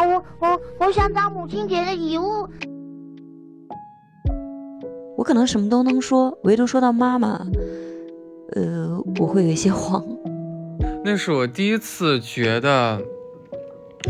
[0.00, 2.48] 我我我想找母亲节的礼物。
[5.16, 7.46] 我可能什么都能说，唯独说到妈妈，
[8.54, 10.04] 呃，我会有一些慌。
[11.04, 13.00] 那是我第一次觉得，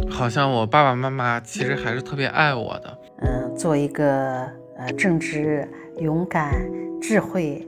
[0.08, 2.98] 好像我爸爸妈妈其实还是特别爱我的。
[3.18, 5.68] 嗯，做一个呃正直、
[5.98, 6.54] 勇敢、
[7.00, 7.66] 智慧、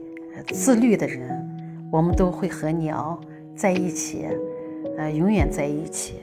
[0.51, 1.29] 自律的人，
[1.91, 3.19] 我们都会和你哦
[3.55, 4.25] 在一起，
[4.97, 6.15] 呃，永远在一起。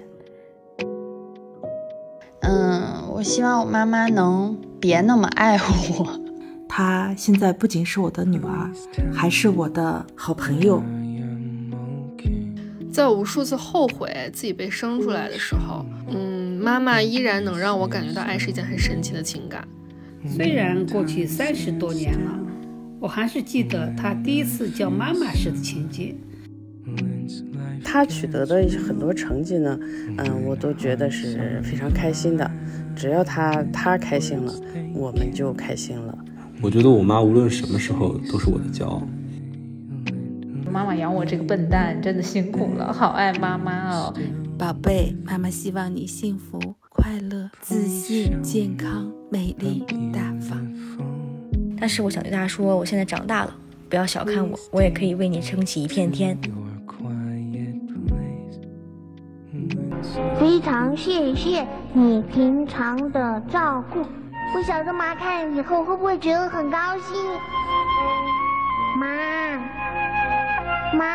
[2.42, 6.20] 嗯，我希望我妈妈能别那么爱我。
[6.68, 8.70] 她现在不仅是我的女儿，
[9.12, 10.82] 还是我的好朋友。
[12.90, 19.66] 在我无数次后悔自己被生出来的时候，嗯，妈妈依然能让我感觉到爱是一件很神奇的情感。
[20.28, 22.38] 虽然过去三十多年了，
[23.00, 26.18] 我还是记得她第一次叫妈妈时的情景。
[27.92, 29.78] 他取得的很多成绩呢，
[30.16, 32.50] 嗯，我都觉得是非常开心的。
[32.96, 34.54] 只要他他开心了，
[34.94, 36.18] 我们就开心了。
[36.62, 39.06] 我觉得我妈无论什么时候都是我的骄傲。
[40.70, 44.14] 妈妈养我这个笨蛋真的辛苦了，好爱妈妈哦，
[44.56, 50.66] 宝贝，妈妈希望你幸福、快乐、自信、健康、美丽、大方。
[51.78, 53.54] 但是我想对她说，我现在长大了，
[53.90, 56.38] 不要小看我，我也可以为你撑起一片天。
[60.38, 64.02] 非常谢谢你平常的照顾，
[64.52, 67.16] 不晓得妈看以后会不会觉得很高兴？
[68.98, 69.06] 妈，
[70.92, 71.06] 妈，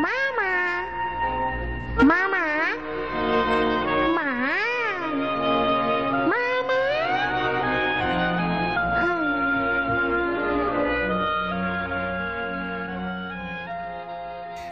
[0.00, 3.63] 妈妈，妈妈。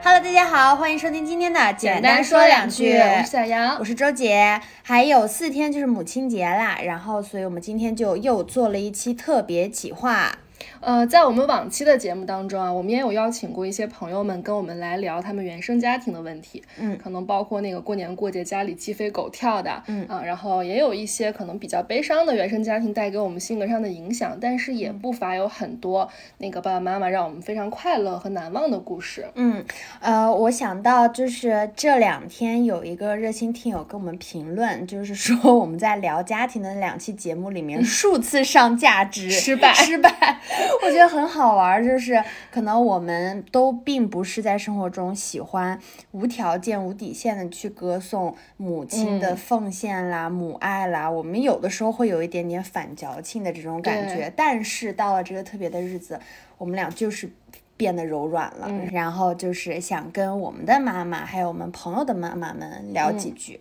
[0.04, 2.92] Hello，大家好，欢迎收听今天的简单说两句。
[2.98, 4.60] 我是小杨，我是周姐。
[4.82, 10.32] 还有四天就是母亲节啦，然后，所以我们今天就又做了一期特别企划。
[10.80, 26.08] 呃，在我们往期的节目当中啊，我们也有邀请过一些朋友们跟我们来聊他们原生家庭的问题，嗯，可能包括那个过年过节家里鸡飞狗跳的，嗯啊，然后也有一些可能比较悲伤的原生家庭带给我们性格上的影响，但是也不乏有很多
[26.38, 29.26] 那个爸爸妈妈让我们非常快乐和难忘的故事。
[29.34, 29.64] 嗯，
[30.00, 40.40] 呃，我想到就是这两天有一个热心听友跟我们评论，就是说我们在聊家庭的那两期节目里面数次上价值失败失败，
[40.84, 45.78] 我觉得很好玩，就是可能我们都并不是在生活中喜欢
[46.10, 56.18] 无条件、无底线的去歌颂母亲的奉献啦、母爱啦，我们有的时候会有一点点反矫情的这种感觉，但是到了这个特别的日子，
[56.58, 57.30] 我们俩就是
[57.76, 63.60] 变得柔软了，然后就是想跟我们的妈妈还有我们朋友的妈妈们聊几句。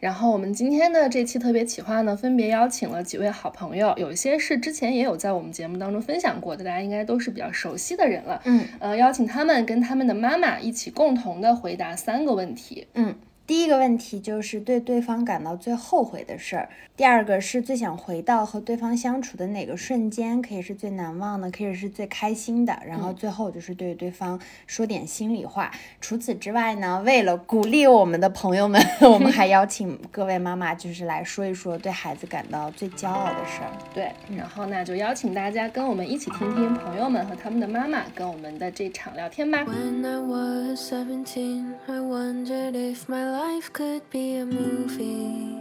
[0.00, 8.40] 然后我们今天的这期特别企划呢，分别邀请了几位好朋友，有一些是之前也有在我们节目当中分享过的，大家应该都是比较熟悉的人了。
[8.44, 12.86] 嗯，呃，邀请他们跟他们的妈妈一起共同的回答三个问题。
[12.94, 13.14] 嗯，
[13.46, 25.70] 第一个问题就是对对方感到最后悔的事儿，第二个是最想回到和对方相处的哪个瞬间，可以是最难忘的，可以是最开心的，然后最后就是对对方说点心里话。
[26.00, 33.70] 除此之外呢，为了鼓励我们的朋友们， 我们还邀请各位妈妈就是来说一说对孩子感到最骄傲的事儿。
[33.94, 39.64] 对，然后那就邀请大家跟我们一起听听朋友们和他们的妈妈跟我们的这场聊天吧。
[39.64, 45.58] When I was 17, I wondered if my life could be a movie.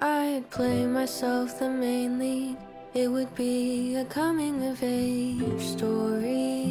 [0.00, 2.56] I'd play myself the main lead.
[2.92, 6.66] It would be a coming of age story.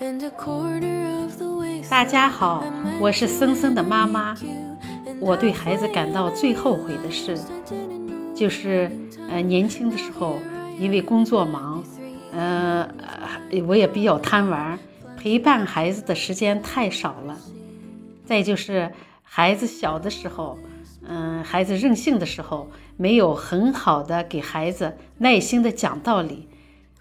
[0.00, 2.64] And a quarter of the way 大家好，
[2.98, 4.34] 我是森森的妈妈。
[5.20, 7.38] 我对孩子感到最后悔的事，
[8.34, 8.90] 就是
[9.28, 10.38] 呃年轻的时候
[10.78, 11.84] 因为工作忙，
[12.34, 12.88] 呃
[13.66, 14.78] 我也比较贪玩，
[15.16, 17.38] 陪伴孩子的时间太少了。
[18.26, 18.90] 再就是
[19.22, 20.58] 孩子小的时候，
[21.02, 26.48] 嗯、孩子任性的时候，没有很好的给孩子耐心的讲道理，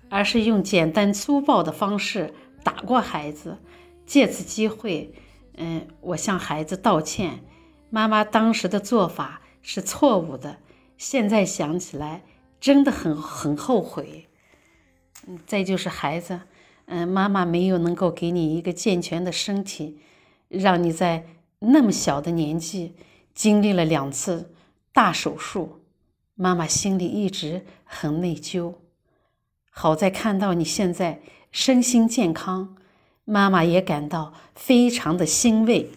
[0.10, 2.34] 而是用简单粗暴的方式
[2.64, 3.58] 打过孩子。
[4.06, 5.14] 借此机会，
[5.58, 7.40] 嗯、我向孩子道歉。
[7.90, 10.58] 妈妈当时的做法是错误的，
[10.98, 12.22] 现在想起来
[12.60, 14.28] 真的很很后悔。
[15.28, 16.40] 嗯，再就是孩子，
[16.86, 19.98] 嗯、妈妈没有能够给你一个健全的身体，
[20.50, 21.25] 让你在
[21.60, 22.94] 那么小的年纪
[23.34, 24.52] 经历了两次
[24.92, 25.80] 大手术，
[26.36, 28.74] 妈妈心里一直很内疚。
[29.70, 31.20] 好在看到你现在
[31.52, 32.75] 身心健康，
[33.25, 35.90] 妈妈也感到非常的欣慰。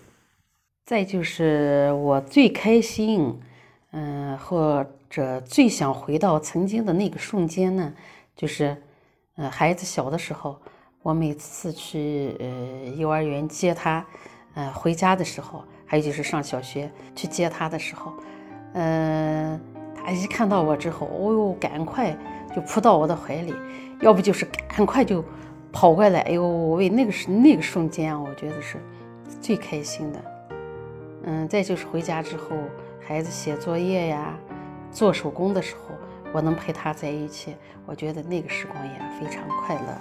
[0.84, 3.40] 再就是我最开心，
[3.90, 7.92] 嗯，或者最想回到曾经的那个瞬间呢，
[8.36, 8.82] 就是，
[9.36, 10.56] 呃，孩子小的时候，
[11.02, 14.04] 我每次去呃幼儿园接他，
[14.54, 18.14] 呃回家的时候，还有就是上小学去接他的时候，
[18.72, 19.60] 嗯，
[19.94, 22.16] 他一看到我之后，哦哟，赶快
[22.54, 23.54] 就扑到我的怀里，
[24.00, 25.22] 要不就是赶快就
[25.70, 28.78] 跑过来，哎呦喂，那个是那个瞬间，我觉得是
[29.42, 30.24] 最开心的。
[31.24, 32.56] 嗯，再就是回家之后，
[33.06, 34.34] 孩子写作业呀、
[34.90, 35.94] 做手工的时候，
[36.36, 37.56] 我能陪他在一起，
[37.86, 39.98] 我觉得那个时光也非常快乐。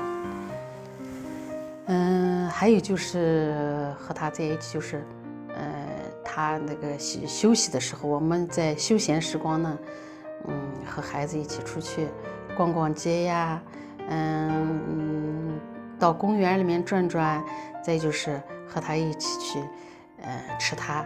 [1.86, 5.02] 嗯，还有就是和他在一起，就是
[5.56, 5.88] 呃，
[6.26, 9.78] 他那个休休息的时候，我们在休闲时光呢，
[10.50, 10.54] 嗯，
[10.86, 12.10] 和孩子一起出去
[12.58, 13.64] 逛逛街呀，
[14.10, 15.58] 嗯，
[15.98, 17.42] 到公园里面转转，
[17.82, 19.60] 再就是和他一起去。
[20.22, 21.06] 呃，吃他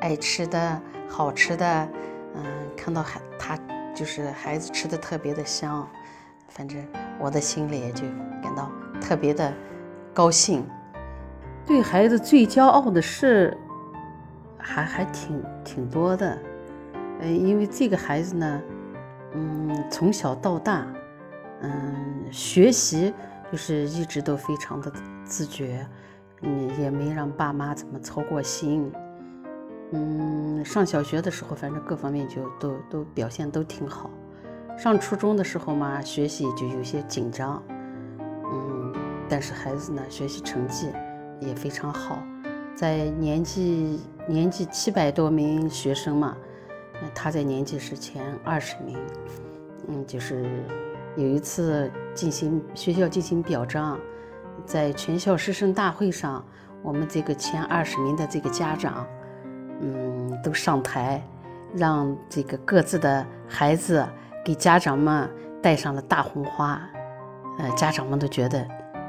[0.00, 1.88] 爱吃的好吃的，
[2.34, 2.44] 嗯，
[2.74, 3.58] 看到孩他
[3.94, 5.88] 就是孩子吃的特别的香，
[6.48, 6.82] 反正
[7.18, 8.02] 我的心里也就
[8.42, 8.70] 感到
[9.00, 9.52] 特别的
[10.14, 10.66] 高兴。
[11.66, 13.56] 对孩子最骄傲的事，
[14.58, 16.38] 还还挺挺多的，
[17.20, 18.62] 嗯，因为这个孩子呢，
[19.34, 20.86] 嗯，从小到大，
[21.62, 23.12] 嗯，学习
[23.52, 24.92] 就是一直都非常的
[25.24, 25.86] 自觉。
[26.42, 28.90] 嗯，也没让爸妈怎么操过心。
[29.92, 34.10] 嗯，上小学的时候，反正各方面就都都表现都挺好。
[34.78, 37.62] 上初中的时候嘛，学习就有些紧张。
[38.18, 38.94] 嗯，
[39.28, 40.88] 但是孩子呢，学习成绩
[41.40, 42.18] 也非常好，
[42.74, 46.36] 在年级年级七百多名学生嘛，
[47.14, 48.96] 他在年级是前二十名。
[49.88, 50.62] 嗯，就是
[51.16, 53.98] 有一次进行学校进行表彰。
[54.66, 56.44] 在全校师生大会上，
[56.82, 59.06] 我们这个前二十名的这个家长，
[59.80, 61.22] 嗯，都上台，
[61.74, 64.06] 让这个各自的孩子
[64.44, 65.28] 给家长们
[65.62, 66.80] 戴上了大红花，
[67.58, 68.60] 呃，家长们都觉得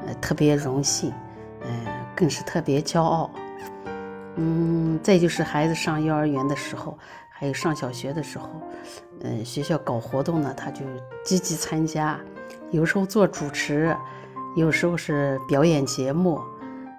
[0.06, 1.12] 呃特别荣幸，
[1.60, 1.68] 呃，
[2.16, 3.30] 更是特别骄傲。
[4.36, 6.98] 嗯，再就是孩子上幼儿园的时候，
[7.28, 8.48] 还有上小学的时候，
[9.20, 10.84] 嗯，学校搞活动呢，他就
[11.24, 12.18] 积极参加，
[12.70, 13.96] 有时候做主持。
[14.54, 16.38] 有时候是表演节目，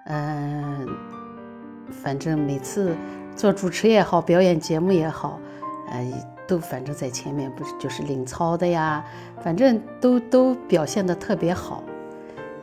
[0.08, 0.90] 嗯，
[1.92, 2.96] 反正每次
[3.36, 5.40] 做主持也好，表演节目也好，
[5.90, 6.08] 呃，
[6.48, 9.04] 都反正在前面不是就是领操的呀，
[9.42, 11.84] 反正都都表现的特别好，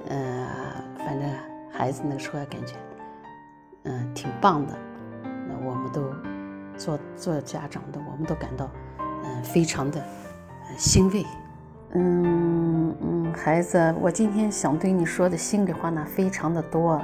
[0.09, 0.47] 嗯，
[0.99, 1.29] 反正
[1.73, 2.75] 孩子那时候感觉，
[3.85, 4.75] 嗯，挺棒的，
[5.23, 6.03] 那我们都
[6.77, 10.03] 做做家长的，我们都感到嗯非常的
[10.77, 11.25] 欣慰。
[11.93, 17.03] 嗯嗯，孩子，我今天想对你说的心里话呢，非常的多。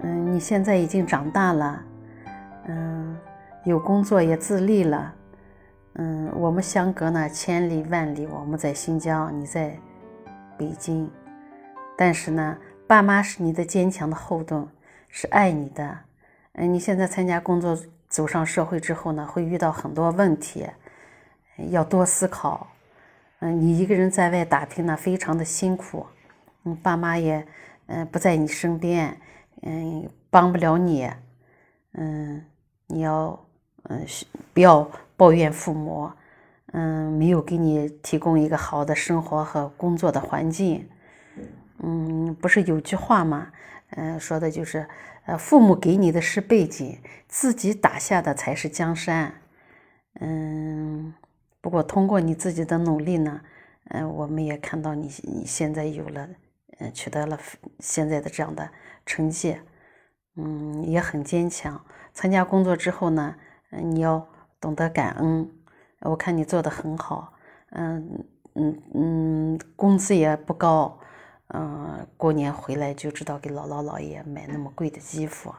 [0.00, 1.82] 嗯，你现在已经长大了，
[2.66, 3.16] 嗯，
[3.64, 5.14] 有工作也自立了。
[5.94, 9.76] 嗯，我们相隔呢千里万里，我们在新疆，你在
[10.56, 11.10] 北京。
[11.96, 12.56] 但是呢，
[12.86, 14.66] 爸妈是你的坚强的后盾，
[15.08, 15.98] 是爱你的。
[16.52, 17.78] 嗯，你现在参加工作，
[18.08, 20.66] 走上社会之后呢，会遇到很多问题，
[21.70, 22.66] 要多思考。
[23.40, 26.06] 嗯，你一个人在外打拼呢，非常的辛苦，
[26.64, 27.46] 嗯，爸妈也，
[27.86, 29.16] 嗯，不在你身边，
[29.62, 31.10] 嗯，帮不了你，
[31.92, 32.44] 嗯，
[32.92, 33.46] 你要，
[33.84, 34.06] 嗯，
[34.52, 36.10] 不要抱怨父母，
[36.72, 40.86] 嗯，没有给你提供一个好的生活和工作的环境，
[41.78, 43.48] 嗯，不是有句话吗？
[43.90, 44.86] 嗯，说的就是，
[45.24, 49.34] 呃，父母给你的是背景，自己打下的才是江山，
[50.20, 51.14] 嗯。
[51.62, 53.40] 不过，通过你自己的努力呢，
[53.90, 56.28] 嗯，我们也看到你你现在有了，
[56.80, 57.38] 嗯，取得了
[57.78, 58.68] 现在的这样的
[59.06, 59.56] 成绩，
[60.34, 61.80] 嗯，也很坚强。
[62.14, 63.34] 参加工作之后呢，
[63.70, 64.26] 嗯，你要
[64.60, 65.50] 懂得感恩。
[66.00, 67.32] 我看你做的很好，
[67.70, 70.98] 嗯嗯嗯，工资也不高，
[71.48, 75.54] 嗯，过年回来就知道给姥姥姥爷买那么贵的衣服，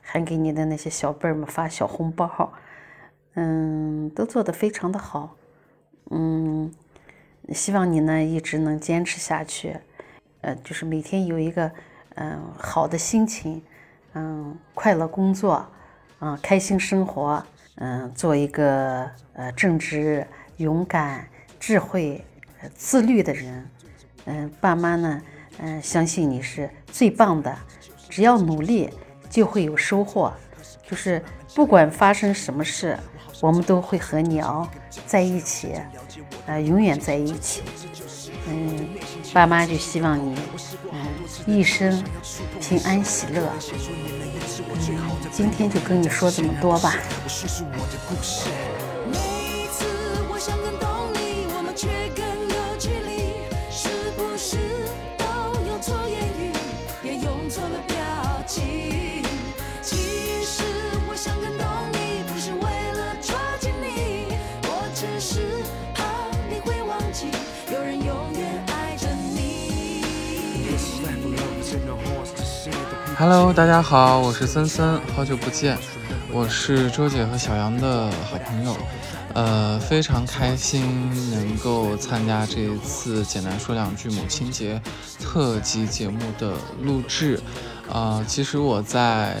[0.00, 2.52] 还给你的那些小辈儿们发小红包。
[3.34, 5.36] 嗯，都做得非常的好，
[6.10, 6.70] 嗯，
[7.50, 9.78] 希望你呢一直能坚持下去，
[10.40, 11.70] 呃，就是每天有一个
[12.16, 13.62] 嗯好的心情，
[14.14, 15.64] 嗯，快乐工作，
[16.20, 17.44] 嗯，开心生活，
[17.76, 20.26] 嗯，做一个呃正直、
[20.58, 21.26] 勇敢、
[21.58, 22.24] 智慧、
[22.74, 23.70] 自律的人，
[24.26, 25.22] 嗯，爸妈呢，
[25.58, 27.56] 嗯，相信你是最棒的，
[28.08, 28.90] 只要努力
[29.28, 30.32] 就会有收获，
[30.88, 31.22] 就是
[31.54, 32.98] 不管发生什么事。
[33.42, 34.68] 我们都会和你哦
[35.06, 35.72] 在一起，
[36.44, 37.62] 呃，永远在一起。
[38.46, 38.88] 嗯，
[39.32, 40.38] 爸妈就希望你，
[40.92, 41.06] 嗯，
[41.46, 42.04] 一生
[42.60, 43.50] 平安喜乐。
[45.40, 46.92] 今天就跟你说这么多吧。
[73.20, 75.76] Hello，大家好，我是森森，好久不见。
[76.32, 78.74] 我是周姐和小杨的好朋友，
[79.34, 84.80] 呃，非常开心能够参加这一次《简单说两句》母亲节
[85.22, 87.38] 特辑节目的录制。
[87.92, 89.36] 啊，其实我在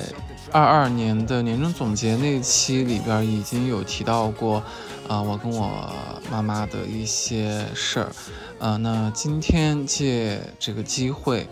[0.52, 4.62] 二二年的年终总结那期里边已经有提到过，
[5.08, 5.90] 啊，我跟我
[6.30, 8.12] 妈妈的一些事儿。
[8.58, 11.48] 呃，那今天借这个机会。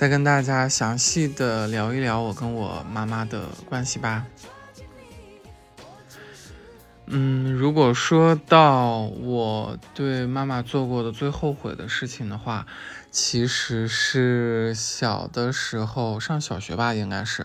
[0.00, 4.24] 再跟大家详细的聊一聊我跟我妈妈的关系吧。
[7.04, 12.66] 嗯，如果说到我对妈妈做过的最后悔的事情的话，
[13.10, 17.44] 其实是小的时候上小学吧，应该是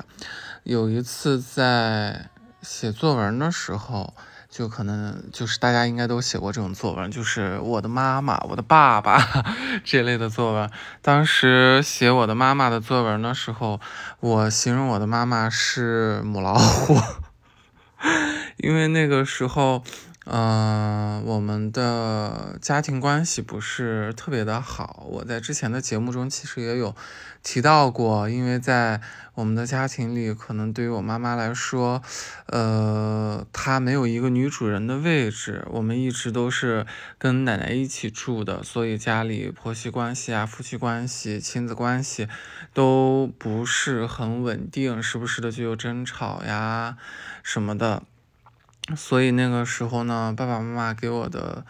[0.63, 2.29] 有一次在
[2.61, 4.13] 写作文的时候。
[4.57, 9.21] 就可能就是大家应该都写过这种作文，就是我的妈妈、我的爸爸
[9.83, 10.71] 这类的作文。
[11.01, 13.81] 当时写我的妈妈的作文的时候，
[14.21, 16.97] 我形容我的妈妈是母老虎，
[18.55, 19.83] 因为那个时候。
[20.27, 25.05] 嗯，我们的家庭关系不是特别的好。
[25.07, 26.95] 我在之前的节目中其实也有
[27.43, 29.01] 提到过，因为在
[29.35, 32.01] 我们的家庭里，可能对于我妈妈来说，
[32.47, 35.63] 呃，她没有一个女主人的位置。
[35.69, 36.87] 我们一直都是
[37.19, 42.27] 跟奶奶一起住的，所以家里婆媳关系啊、夫妻关系、亲子关系
[42.73, 46.97] 都不是很稳定，时不时的就有争吵呀
[47.43, 48.01] 什么的。
[48.93, 51.65] 所以那个时候呢，爸爸妈妈给我的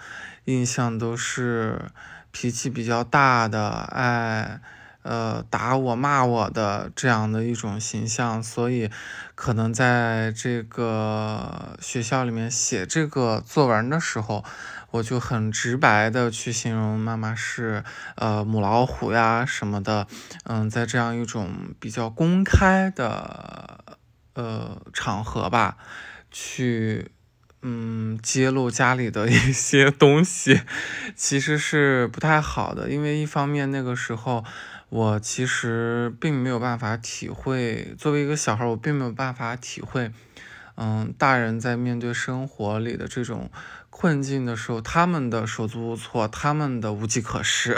[0.46, 1.90] 印象都是
[2.32, 4.60] 脾气比较大的，爱
[5.04, 8.44] 呃打我骂我的这样的一种形象。
[8.44, 8.92] 所以
[9.34, 14.44] 可能在这个学校里面写这个作文的时候，
[14.92, 20.06] 我就很直白的去形容妈妈是呃母老虎呀什么的。
[20.44, 23.86] 嗯，在这样一种比较公开的
[24.34, 25.78] 呃场合吧。
[26.38, 27.12] 去，
[27.62, 30.64] 嗯，揭露家里的一些东西，
[31.16, 32.90] 其实是不太好的。
[32.90, 34.44] 因为一方面那个时候，
[34.90, 40.12] 我其实并没有办法体会，作为一个小孩，我并没有办法体会，
[40.76, 43.50] 嗯，大人在面对生活里的这种
[43.90, 47.74] 困境的时候，他们的手足无措，他们的无计可施。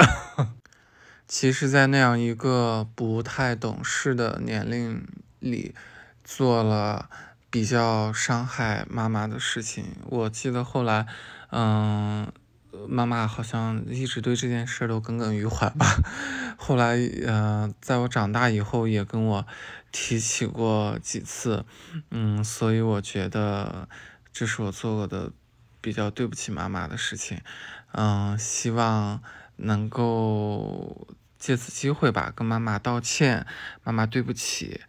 [1.27, 5.05] 其实，在那样一个不太懂事的年龄
[5.39, 5.75] 里，
[6.23, 7.07] 做了。
[7.57, 11.07] 比较伤害妈妈的事情，我记得后来，
[11.49, 12.31] 嗯，
[12.87, 15.87] 妈妈好像一直对这件事都耿耿于怀吧。
[16.55, 16.95] 后来，
[17.25, 19.47] 嗯，在我长大以后也跟我
[19.91, 21.65] 提起过几次，
[22.11, 23.89] 嗯，所以我觉得
[24.31, 25.31] 这是我做过的
[25.81, 27.41] 比较对不起妈妈的事情，
[27.93, 29.19] 嗯，希望
[29.55, 31.07] 能够
[31.39, 33.47] 借此机会吧，跟妈妈道歉，
[33.83, 34.81] 妈妈对不起。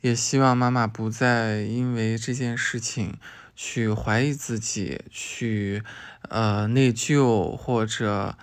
[0.00, 3.18] 也希望妈妈不再因为这件事情
[3.56, 5.82] 去怀疑自己，去
[6.28, 8.36] 呃内疚，或者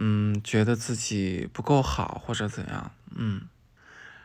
[0.00, 2.90] 嗯觉得自己不够好，或者怎样。
[3.14, 3.42] 嗯，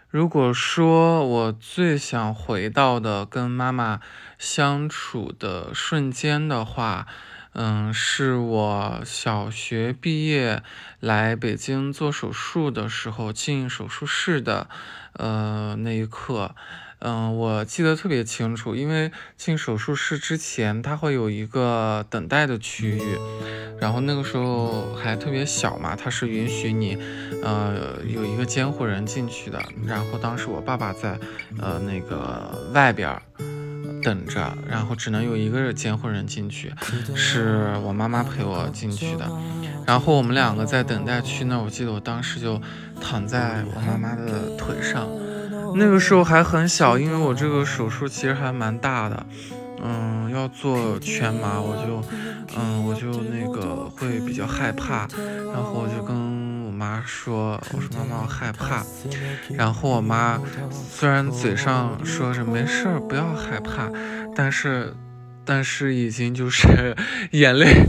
[0.09, 3.99] 如果说我最想回到的跟妈妈
[4.37, 7.05] 相处的瞬间的话，
[7.59, 10.61] 嗯，是我小学毕业
[10.99, 14.67] 来北京做手术的时候进手术室的。
[15.13, 16.53] 呃，那一刻，
[16.99, 23.17] 嗯，我记得特别清楚，因为进手术室之前，他会有一个等待的区域，
[23.79, 26.95] 然后那个时候还特别小嘛，他是允许你，
[27.41, 29.59] 呃，有一个监护人进去的。
[29.83, 31.17] 然后当时我爸爸在，
[31.59, 33.19] 呃，那个外边
[34.07, 36.71] 等着，然后只能有一个监护人进去，
[37.15, 39.29] 是我妈妈陪我进去的。
[39.85, 42.61] 然后我们两个在等待区那，我记得我当时就。
[42.99, 45.07] 躺在我妈妈的腿上，
[45.75, 49.23] 那个时候还很小，因为我这个手术其实还蛮大的，
[49.83, 52.03] 嗯，要做全麻，我就，
[52.57, 55.07] 嗯，我就那个会比较害怕，
[55.53, 56.15] 然后我就跟
[56.77, 58.85] 妈说，我说妈妈我害怕，
[59.57, 60.39] 然后我妈
[60.71, 63.89] 虽然嘴上说着没事儿，不要害怕，
[64.35, 64.93] 但是
[65.43, 66.95] 但是已经就是
[67.31, 67.87] 眼泪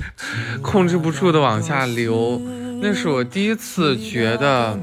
[0.62, 2.40] 控制不住的往下流。
[2.80, 4.78] 那是我第一次觉得，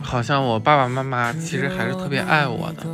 [0.00, 2.86] 好像我爸爸妈妈其实还是特别爱我的。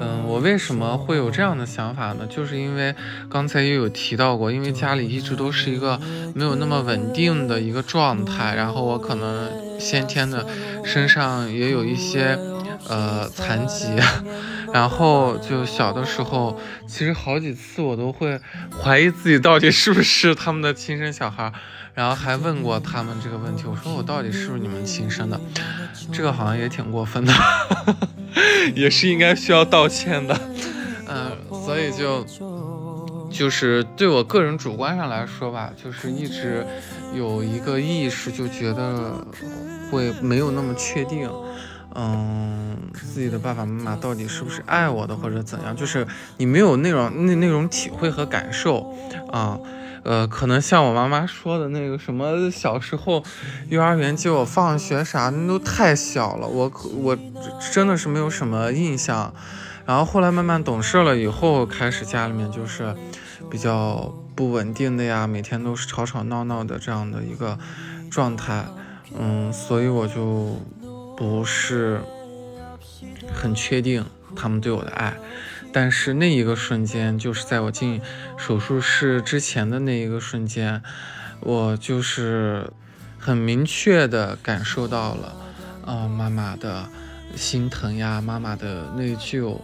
[0.00, 2.26] 嗯，我为什么会有这样的想法呢？
[2.26, 2.94] 就是因为
[3.28, 6.00] 刚才也有提到过，因为家里一直都是一个
[6.34, 10.46] 没有那么稳定的一个状态，然后我可能先天的
[10.84, 12.38] 身上也有一些
[12.88, 13.88] 呃残疾，
[14.72, 18.40] 然后就小的时候，其实好几次我都会
[18.82, 21.52] 怀疑自己到底是不是他们的亲生小孩。
[21.94, 25.40] 然后还问过他们这个问题，我说我到底是不是你们亲生的？
[26.12, 27.32] 这个好像也挺过分的，
[28.74, 30.40] 也是应该需要道歉的。
[31.08, 32.24] 嗯，所以就
[33.30, 36.64] 就是对我个人主观上来说吧，就是一直
[37.14, 39.14] 有一个意识，就觉得
[39.90, 41.28] 会没有那么确定，
[41.94, 46.06] 嗯，自己的爸爸妈妈到底是不是爱我的或者怎样，就是
[46.36, 48.94] 你没有那种那那种体会和感受
[49.30, 49.58] 啊。
[50.02, 53.22] 呃，可能像我妈妈说的那个什么，小时候
[53.68, 57.18] 幼儿园接我放学啥，那都太小了，我我
[57.70, 59.34] 真的是没有什么印象。
[59.84, 62.94] 然后后来慢慢懂事了以后，开始家里面就是
[63.50, 67.58] 比较不稳定的呀，每天都是吵吵闹闹的这样的一个
[68.10, 68.64] 状态，
[69.18, 70.56] 嗯，所以我就
[71.20, 72.00] 不是
[73.34, 75.18] 很确定他们对我的爱。
[75.70, 78.00] 但是那一个瞬间，就是在我进
[78.38, 80.82] 手术室之前的那一个瞬间，
[81.40, 82.72] 我就是
[83.18, 85.36] 很明确的感受到了，
[85.84, 86.88] 啊，妈妈的
[87.36, 89.58] 心疼呀，妈妈的内疚，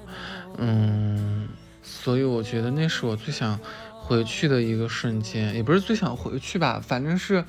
[0.58, 1.48] 嗯，
[1.82, 3.58] 所以我觉得那是我最想
[3.94, 7.42] 回去的一个瞬间，也不是最想回去吧，反正是。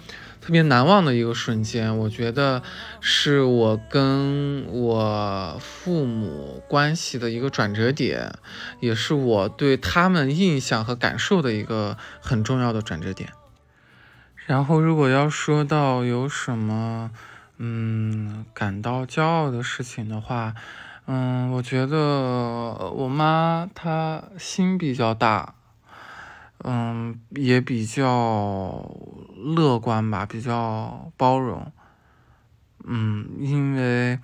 [0.48, 2.63] 特别难忘的一个瞬间，我觉得
[3.01, 8.34] 是我跟我父母关系的一个转折点，
[8.80, 13.30] 也是我对他们印象和感受的一个很重要的转折点。
[14.46, 17.12] 然后，如果要说到有什么，
[17.58, 20.56] 嗯，感到骄傲的事情的话，
[21.08, 21.98] 嗯，我觉得
[22.95, 25.56] 我妈她心比较大。
[26.69, 28.93] 嗯，也比较
[29.38, 31.71] 乐观吧，比较包容。
[32.84, 34.19] 嗯，因为，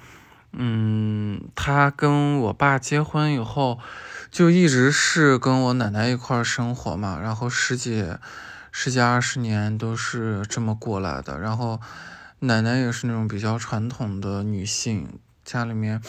[0.51, 3.79] 嗯，他跟我爸结婚以后，
[4.29, 8.05] 就一直是跟我奶奶一块儿生活嘛，然后十几、
[8.73, 11.39] 十几二十年都是这么过来的。
[11.39, 11.79] 然后，
[12.39, 16.01] 奶奶也是那种比较传统的女性，家里面。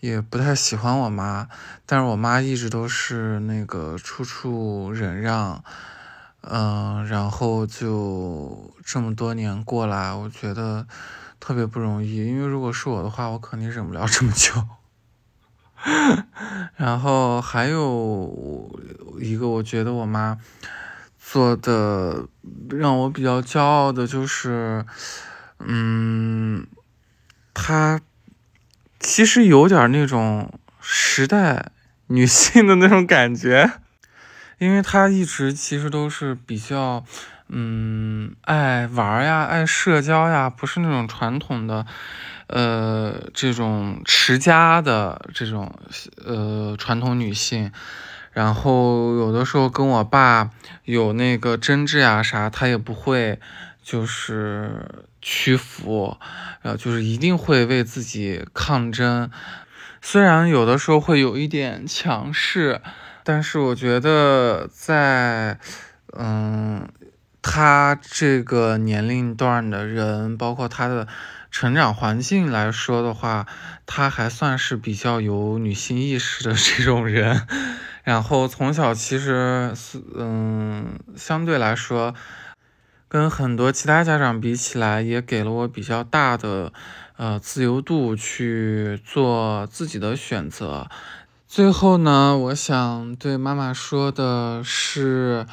[0.00, 1.48] 也不太喜欢我妈，
[1.84, 5.64] 但是我妈一直都是那个处处忍让，
[6.42, 10.86] 嗯，然后就这么多年过来，我觉得
[11.40, 14.52] 特别不容易，因为如果是我的话，我肯定忍不了这么久。
[16.76, 18.80] 然后还有
[19.20, 20.38] 一个，我觉得我妈
[21.18, 22.26] 做的
[22.70, 24.86] 让我比较骄傲的就是，
[25.58, 26.66] 嗯，
[27.52, 28.00] 她。
[29.00, 31.70] 其实有点那种时代
[32.08, 33.70] 女性的那种感觉，
[34.58, 37.04] 因为她一直其实都是比较，
[37.48, 41.86] 嗯，爱玩呀，爱社交呀，不是那种传统的，
[42.48, 45.72] 呃，这种持家的这种，
[46.24, 47.72] 呃，传统女性。
[48.32, 50.50] 然后有的时候跟我爸
[50.84, 53.40] 有那个争执呀啥，她也不会，
[53.88, 55.06] 就是。
[55.20, 56.16] 屈服，
[56.62, 59.28] 然后就是一定会为自己抗争，
[60.00, 62.80] 虽然有的时候会有一点强势，
[63.24, 65.58] 但是我觉得在，
[66.16, 66.88] 嗯，
[67.42, 71.08] 他这个年龄段的人，包括他的
[71.50, 73.44] 成长环境来说的话，
[73.86, 77.44] 他还算是比较有女性意识的这种人，
[78.04, 82.14] 然后从小其实是，嗯，相对来说。
[83.08, 86.72] 跟很多其他家长比起来，也给了我比较大的
[87.16, 90.86] 呃自由度去做自己的选择。
[91.46, 95.46] 最后呢，我想对妈妈说的是，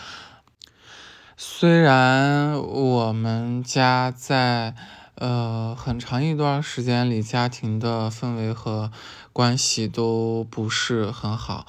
[1.38, 4.76] 虽然我们家在
[5.16, 8.92] 呃很长一段时间里，家庭的氛围和
[9.32, 11.66] 关系都不是很好，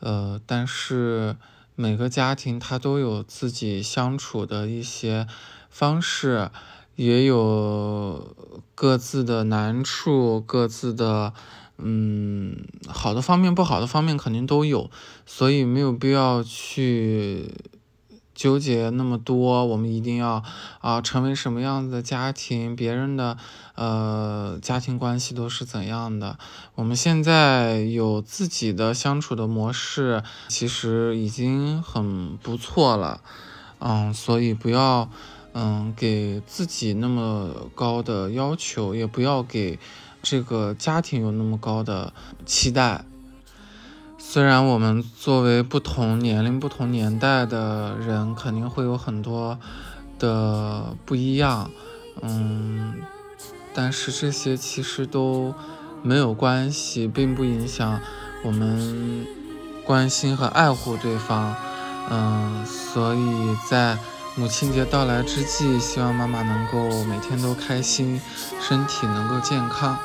[0.00, 1.36] 呃，但是。
[1.76, 5.26] 每个家庭他都有自己相处的一些
[5.68, 6.50] 方式，
[6.94, 8.34] 也有
[8.74, 11.34] 各自的难处，各自的
[11.76, 14.90] 嗯好的方面，不好的方面肯定都有，
[15.26, 17.52] 所以没有必要去
[18.36, 20.44] 纠结那么多，我们一定要
[20.80, 23.36] 啊成为什么样子的家庭，别人的
[23.74, 26.38] 呃家庭关系都是怎样的。
[26.74, 33.22] 我们现在有自己的相处的模式，其实已经很不错了。
[33.78, 35.10] 嗯，所以不要
[35.54, 39.78] 嗯给自己那么高的要求，也不要给
[40.22, 42.12] 这个家庭有那么高的
[42.44, 43.04] 期待。
[44.28, 49.56] 虽然我们作为不同年龄、不同年代的人，肯定会有很多
[50.18, 51.70] 的不一样，
[52.20, 52.96] 嗯，
[53.72, 55.54] 但是这些其实都
[56.02, 58.00] 没有关系，并不影响
[58.42, 59.24] 我们
[59.84, 61.54] 关心和爱护对方，
[62.10, 63.96] 嗯，所以在
[64.34, 68.20] 母亲节到来之际，希望妈妈能够每天都开心，
[68.60, 69.96] 身体能够健康。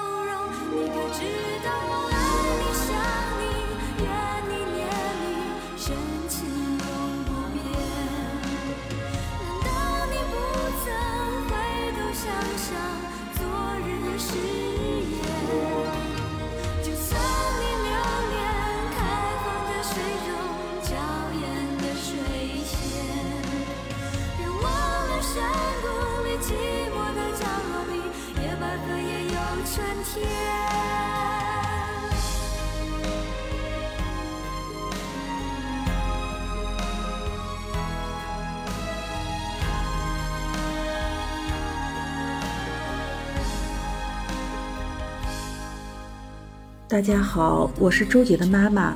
[46.88, 48.94] 大家好，我是周姐的妈妈。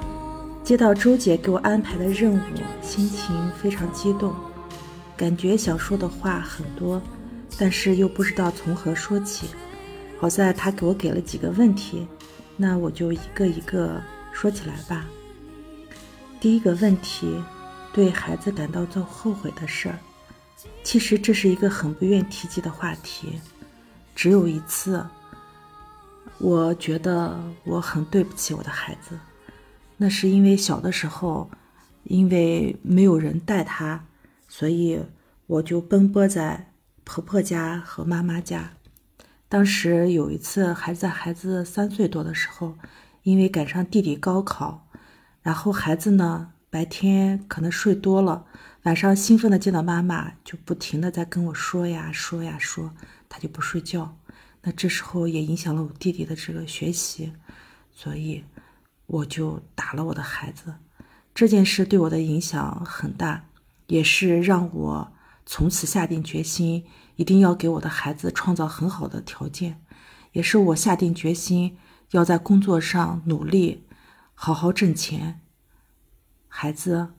[0.62, 2.42] 接到周姐给我安排的任务，
[2.82, 4.36] 心情非常激动，
[5.16, 7.02] 感觉想说的话很多，
[7.58, 9.48] 但是又不知道从何说起。
[10.18, 12.08] 好在他给我给了几个问题，
[12.58, 14.02] 那我就一个一个
[14.32, 15.06] 说起来吧。
[16.40, 17.42] 第一个问题，
[17.94, 20.00] 对孩子感到最后悔的事儿，
[20.84, 23.40] 其实这是一个很不愿提及的话题。
[24.16, 25.06] 只有一次。
[26.38, 29.18] 我觉得我很对不起我的孩子，
[29.96, 31.50] 那是因为小的时候，
[32.04, 34.04] 因为没有人带他，
[34.50, 35.00] 所以
[35.48, 36.74] 我就奔波在
[37.06, 38.75] 婆婆家和妈妈家。
[39.56, 42.76] 当时有一次还在孩子三岁多的时候，
[43.24, 44.86] 因为赶上弟弟高考，
[45.42, 48.46] 然后孩子呢白天可能睡多了，
[48.84, 52.94] 晚上兴奋的见到妈妈就不停的在跟我说呀说呀说，
[53.30, 54.18] 他就不睡觉。
[54.62, 57.32] 那这时候也影响了我弟弟的这个学习，
[57.94, 58.44] 所以
[59.06, 60.74] 我就打了我的孩子。
[61.34, 63.46] 这件事对我的影响很大，
[63.88, 65.14] 也是让我
[65.46, 66.84] 从此下定决心，
[67.16, 69.82] 一定要给我的孩子创造很好的条件。
[70.34, 71.78] 也是我下定决心
[72.12, 73.86] 要在工作上努力，
[74.34, 75.40] 好好挣钱。
[76.48, 77.10] 孩子，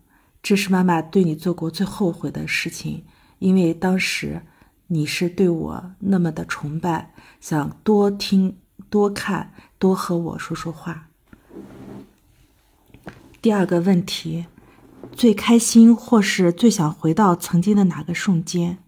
[0.43, 3.05] 这是妈妈对你做过最后悔的事情，
[3.39, 4.43] 因为当时
[4.89, 7.15] 你是对我那么的崇拜。
[7.41, 8.59] 想多听、
[8.91, 11.09] 多看、多和我说说话。
[13.41, 14.47] 第二个问题，
[15.13, 18.79] 最开心或是最想回到曾经的哪个瞬间？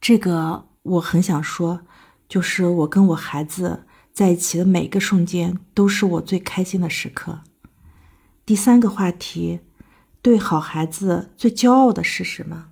[0.00, 1.82] 这个我很想说，
[2.28, 7.40] 就是我跟我孩子在一起的每个瞬间都是我最开心的时刻。
[8.46, 9.60] 第三个话题，
[10.22, 12.68] 对好孩子最骄傲的是什么？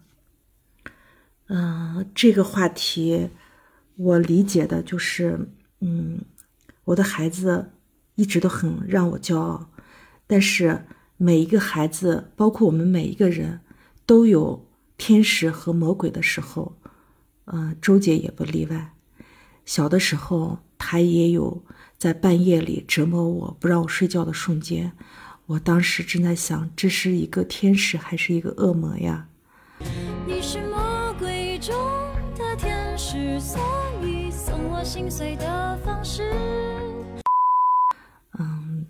[1.48, 3.30] 嗯，这个话题。
[3.98, 5.48] 我理解的就是，
[5.80, 6.20] 嗯，
[6.84, 7.72] 我的孩子
[8.14, 9.70] 一直都很让我骄傲，
[10.26, 10.84] 但是
[11.16, 13.60] 每一个孩子，包括我们每一个人，
[14.04, 16.76] 都有天使和魔鬼的时候，
[17.46, 18.92] 嗯，周姐也不例外。
[19.64, 21.64] 小的时候，她也有
[21.98, 24.92] 在半夜里折磨我不让我睡觉的瞬间，
[25.46, 29.28] 我当时正在想，这是一个天使还是一个恶魔呀？
[30.26, 31.74] 你是魔鬼中
[32.36, 33.38] 的天使。
[33.38, 33.60] 所
[34.02, 36.32] 以送我心碎的方式。
[38.38, 38.86] 嗯，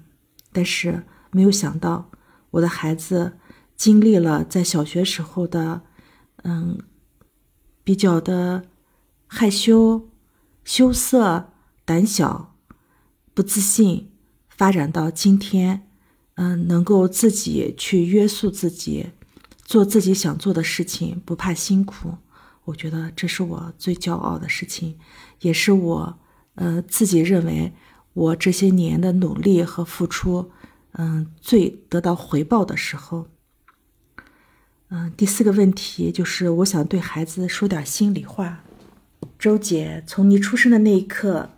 [0.53, 2.11] 但是没有想到，
[2.53, 3.38] 我的孩子
[3.77, 5.83] 经历了在小学时候的，
[6.45, 6.79] 嗯，
[7.87, 8.64] 比较的
[9.29, 10.09] 害羞、
[10.64, 11.53] 羞涩、
[11.85, 12.57] 胆小、
[13.33, 14.11] 不自信，
[14.49, 15.88] 发展到今天，
[16.35, 19.11] 嗯，能够自己去约束自己，
[19.62, 22.16] 做自己想做的事情，不怕辛苦。
[22.64, 24.99] 我觉得这是我最骄傲的事情，
[25.42, 26.18] 也是我，
[26.57, 27.72] 呃，自己认为
[28.14, 30.51] 我这些年的努力和付出，
[30.94, 33.29] 嗯，最得到回报的时候。
[34.97, 38.65] 嗯，第四个问题就是我想对孩子说点心里话。
[39.39, 41.51] 周姐，从你出生的那一刻，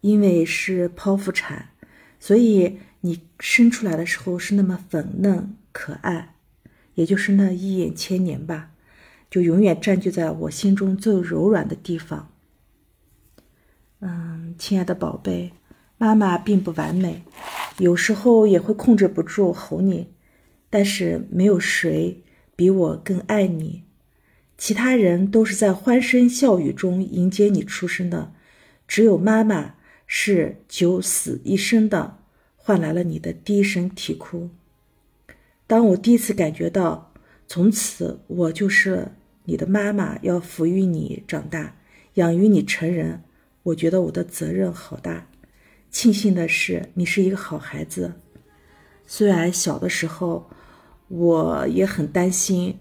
[0.00, 1.70] 因为是剖腹产，
[2.20, 6.36] 所以你生出来的时候是那么粉嫩可爱，
[6.94, 8.70] 也就是那一眼千年吧，
[9.28, 12.30] 就永远占据在我心中最柔软的地方。
[13.98, 15.52] 嗯，亲爱的宝贝，
[15.98, 17.24] 妈妈并不完美，
[17.78, 20.12] 有时候也会控制不住吼你，
[20.70, 22.22] 但是没有谁
[22.56, 23.82] 比我更爱你。
[24.56, 28.32] 其他人都是在欢声笑语中迎接你出生的，
[28.86, 29.74] 只有妈妈
[30.06, 32.18] 是九死一生的，
[32.56, 34.50] 换来了你的第一声啼哭。
[35.66, 37.12] 当我第一次感觉到，
[37.46, 39.08] 从此我就是
[39.44, 41.76] 你的妈妈，要抚育你长大，
[42.14, 43.22] 养育你成人。
[43.64, 45.26] 我觉得我的责任好大，
[45.90, 48.12] 庆幸的是你是一个好孩子。
[49.06, 50.50] 虽然小的时候
[51.16, 52.76] 我也很担心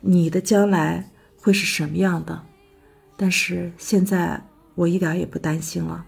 [0.00, 2.42] 你的将来会是什么样的，
[3.16, 4.38] 但是现在
[4.74, 6.04] 我一点也不担心了。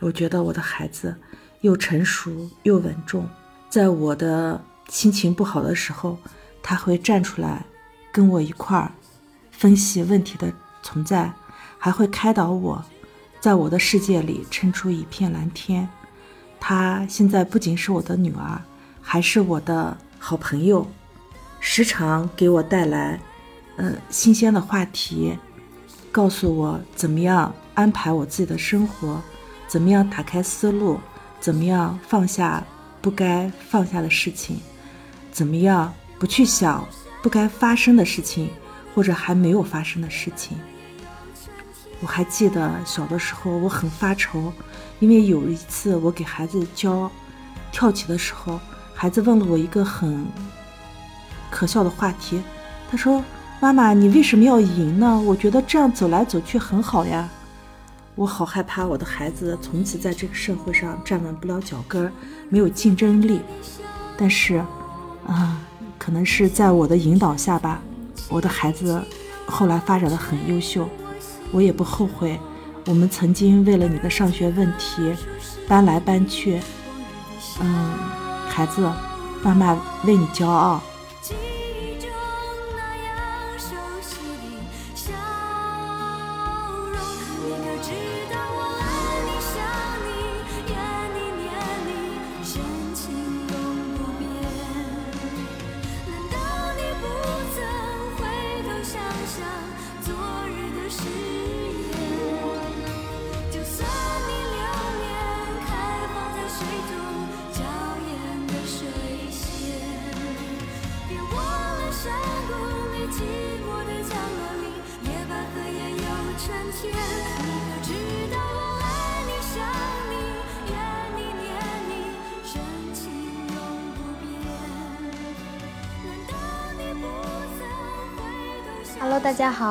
[0.00, 1.14] 我觉得我的孩子
[1.60, 3.28] 又成熟又稳重，
[3.68, 4.58] 在我的
[4.88, 6.16] 心情不好的时候，
[6.62, 7.62] 他会站出来
[8.10, 8.90] 跟我一块儿
[9.50, 10.50] 分析问题的
[10.82, 11.30] 存在，
[11.78, 12.82] 还会开导我。
[13.40, 15.86] 在我的世界里撑出一片蓝天。
[16.58, 18.62] 她现在不仅是我的女儿，
[19.02, 20.86] 还是我的好朋友，
[21.58, 23.20] 时常给我带来，
[23.76, 25.36] 呃，新鲜的话题，
[26.12, 29.20] 告诉我怎么样安排我自己的生活，
[29.66, 31.00] 怎么样打开思路，
[31.40, 32.62] 怎么样放下
[33.00, 34.60] 不该放下的事情，
[35.32, 36.86] 怎么样不去想
[37.20, 38.48] 不该发生的事情，
[38.94, 40.56] 或者还没有发生的事情。
[42.00, 44.52] 我还记得小的时候，我很发愁，
[45.00, 47.10] 因为有一次我给孩子教
[47.72, 48.60] 跳起的时候，
[49.02, 50.24] 孩子问了我一个很
[51.50, 52.40] 可笑的话题，
[52.88, 53.20] 他说
[53.58, 55.20] ：“妈妈，你为什么要赢呢？
[55.26, 57.28] 我觉得这样走来走去很好呀。”
[58.14, 62.12] 我好害怕我的孩子从此在这个社会上站稳不了脚跟，
[62.48, 63.40] 没有竞争力。
[64.16, 64.64] 但是，
[65.26, 65.60] 啊，
[65.98, 67.82] 可能是在我的引导下吧，
[68.28, 69.02] 我的孩子
[69.46, 70.88] 后来发展的很优秀。
[71.50, 72.38] 我也不后悔，
[72.86, 75.12] 我们曾经为了你的上学问题
[75.66, 76.60] 搬来搬去。
[77.60, 77.90] 嗯，
[78.54, 78.86] 孩子，
[79.42, 80.78] 妈妈为你骄傲。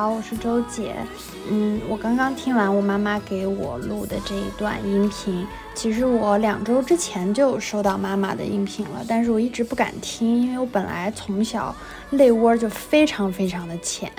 [0.02, 0.96] 好，我是周姐。
[1.48, 5.46] 嗯，我刚刚听完我妈妈给我录的这一段音频。
[5.76, 11.72] 其实我两周之前就收到妈妈的音频了，但是我一直不敢听，因为我本来从小
[12.10, 14.10] 泪窝就非常非常的浅，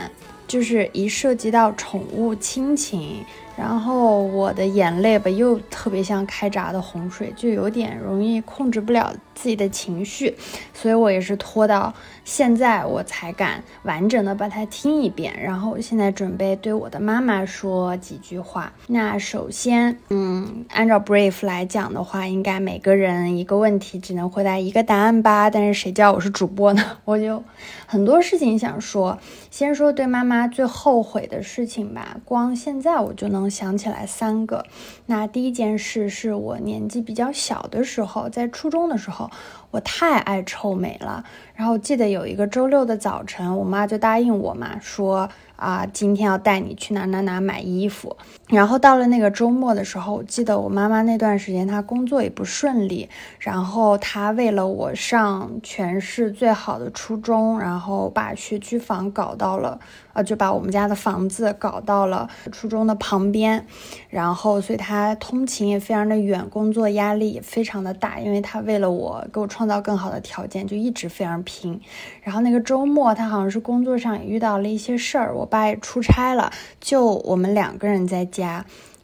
[0.48, 3.18] 就是一涉及到宠物亲情。
[3.56, 10.36] 然后我的眼泪吧，又特别像开闸的洪水，就有点容易控制不了自己的情绪，
[10.74, 11.94] 所以我也是拖到
[12.26, 15.38] 现在我才敢完整的把它听一遍。
[15.40, 18.74] 然后现在准备对我的妈妈说几句话。
[18.88, 25.52] 那首先，嗯，按照 brief 来讲的话，应该每个人一个问题只能回答一个答案吧？
[25.52, 26.82] 但是谁叫我是主播呢？
[27.06, 27.44] 我就
[27.86, 29.20] 很多事情想说。
[29.52, 33.44] 先说对妈妈最后悔的事情吧，光现在我就能。
[33.44, 34.66] 能想起来三个。
[35.06, 39.30] 那第一件事是我年纪比较小的时候，在初中的时候，
[39.72, 41.24] 我太爱臭美了。
[41.56, 45.30] 然后记得有一个周六的早晨，我妈就答应我嘛，说。
[45.56, 48.18] 啊，今天要带你去哪哪哪买衣服，
[48.54, 53.08] 然后到了那个周末的时候，我记得我妈妈那段时间她工作也不顺利，
[53.40, 59.80] 然后她为了我上全市最好的初中，然后把学区房搞到了，
[60.12, 63.66] 呃，就把我们家的房子搞到了初中的旁边，
[64.10, 71.80] 然后所以她通勤也非常的远，工作压力也非常的大，因为她为了我给我创造更好的条件，就一直非常拼。
[72.22, 75.48] 然后那个周末，她好像是工作上也遇到了一些事儿，我。
[75.54, 78.43] 爸也出差了，就我们两个人在家，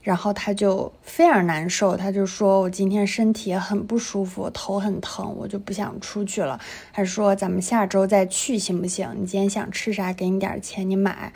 [0.01, 6.59] 然后他就非常难受，他就说我今天身体很不舒服，头很疼，我就不想出去了。
[6.93, 9.09] 他说咱们下周再去行不行？
[9.19, 11.33] 你今天想吃啥，给你点钱，你买。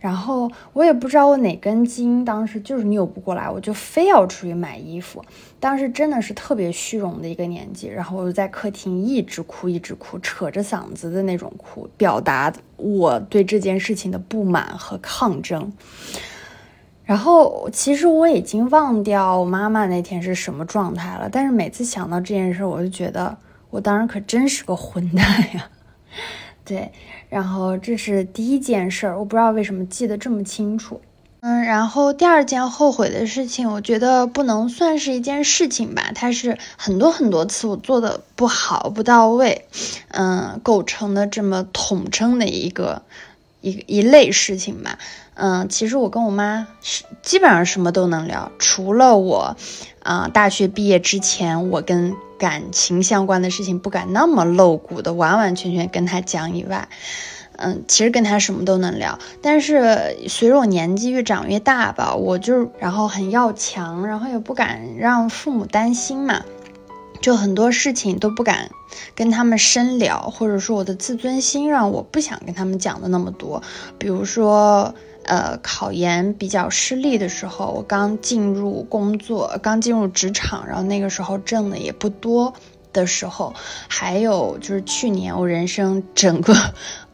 [0.00, 5.22] 然后我也不知道我哪根筋当时就是扭不过来，我就非要出去买衣服。
[5.60, 15.70] 当时真的是特别虚荣的一个年纪，然后我就在客厅一直哭，一直哭，扯着嗓子的那种哭，表达我对这件事情的不满和抗争。
[17.10, 23.36] 然后其实我已经忘掉我妈妈那天是什么状态了，但是每次想到这件事，我就觉得
[23.70, 25.68] 我当时可真是个混蛋呀。
[26.64, 26.92] 对，
[27.28, 31.00] 然后这是第一件事，我不知道为什么记得这么清楚。
[31.40, 39.66] 嗯，然后第二件后悔的事情，我觉得不能算是一件事情吧，它是很多很多次我做的不好、不到位，
[40.10, 43.02] 嗯，构成的这么统称的一个
[43.62, 44.96] 一一类事情吧。
[45.42, 49.56] 嗯，其实我跟我妈是基本上什么都能聊，除了我，
[50.02, 56.88] 啊，大学毕业之前我跟感情相关的事情不敢那么露骨的完完全全跟她讲以外。
[57.62, 66.42] 嗯，其实跟他什么都能聊，但是随着我年纪越长越大吧，我就然后很要强，然后也不敢让父母担心嘛，
[67.20, 68.70] 就很多事情都不敢
[69.14, 73.62] 跟他们深聊，或者说我的自尊心让我不想跟他们讲的那么多。
[73.98, 82.54] 比如说，呃，考研比较失利的时候，我刚进入工作，刚进入职场，然后那个时候挣的也不多
[82.92, 83.54] 的时候，
[83.88, 86.54] 还有就是去年我人生整个。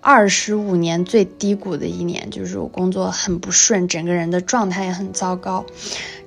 [0.07, 5.67] 二十五年最低谷的一年，就是我工作很不顺，整个人的状态也很糟糕。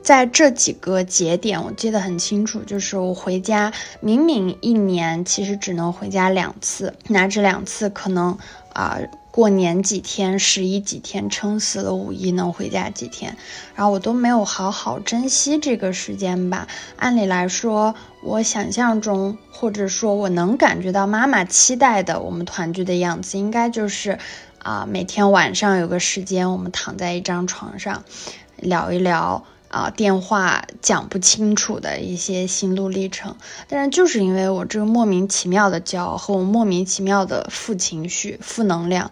[0.01, 8.37] 在这几个节点，我记得很清楚，就是我回家，明明一年其实只能回家两次，那这两次可能
[8.73, 8.99] 啊。
[9.31, 13.37] 过年几天，十一几天，撑死了五一能回家几天，
[13.75, 16.67] 然后我都没有好好珍惜这个时间吧。
[16.97, 24.17] 按理来说，我想象中或者说我能感觉到妈妈期待的我们团聚的样子，应该就是
[24.57, 28.03] 啊，每天晚上有个时间，我们躺在一张床上，
[28.57, 29.43] 聊一聊。
[29.69, 33.35] 啊，电话讲不清楚的一些心路历程，
[33.67, 39.11] 但是就是因为我这个莫名其妙的骄傲和我莫名其妙的负情绪、负能量，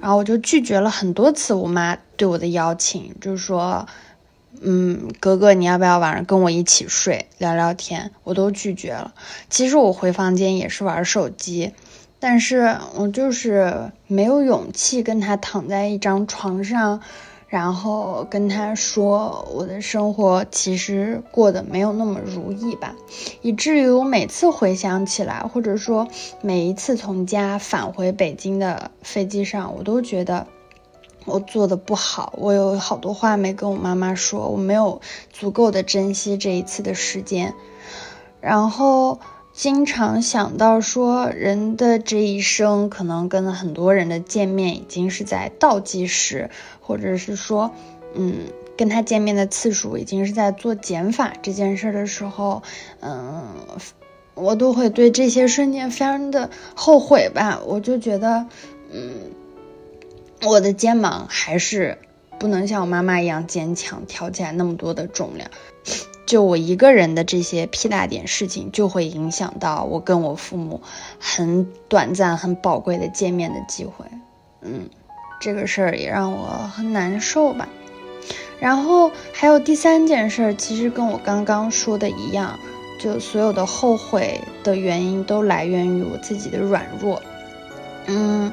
[0.00, 3.86] 然后我就拒绝了很多次我妈对我的邀请，就是说，
[4.62, 8.12] 嗯，格格你要不要晚上跟我一起睡聊聊天？
[8.24, 9.12] 我都拒绝了。
[9.50, 11.72] 其实我回房间也是玩手机，
[12.18, 17.02] 但是我就是没有勇气跟他躺在一张床上。
[17.52, 22.96] 然后跟他说，我的生活其实过得没有那么如意吧，
[23.42, 26.08] 以至于我每次回想起来，或者说
[26.40, 30.46] 每一次从家返回北京的飞机上，我都觉得
[31.26, 37.52] 我做的不好，我有好多话没跟我妈妈说，我没有足够的珍惜这一次的时间，
[38.40, 39.20] 然后。
[39.54, 46.48] 经常想到说，人的这一生可能跟很多人的见面已经是在倒计时，
[46.82, 47.70] 或者是说，
[48.14, 52.62] 嗯，跟他见面的次数已经是在做减法这件事的时候，
[53.00, 53.54] 嗯，
[54.34, 57.60] 我都会对这些瞬间非常的后悔吧。
[57.64, 58.46] 我就觉得，
[58.90, 59.30] 嗯，
[60.46, 61.98] 我的肩膀还是
[62.38, 65.50] 不能像我妈妈一样坚强，挑起来那么多的重量。
[66.24, 70.80] 就我一个人的这些屁大点事情，就会影响到我跟我父母
[71.18, 74.06] 很短暂、很宝贵的见面的机会。
[74.62, 74.88] 嗯，
[75.42, 77.68] 这个事儿也让我很难受吧。
[78.60, 82.56] 然后还有第三件事，其实跟我刚刚说的一样，
[83.00, 87.20] 就所有的后悔的原因都来源于我自己的软弱。
[88.06, 88.52] 嗯，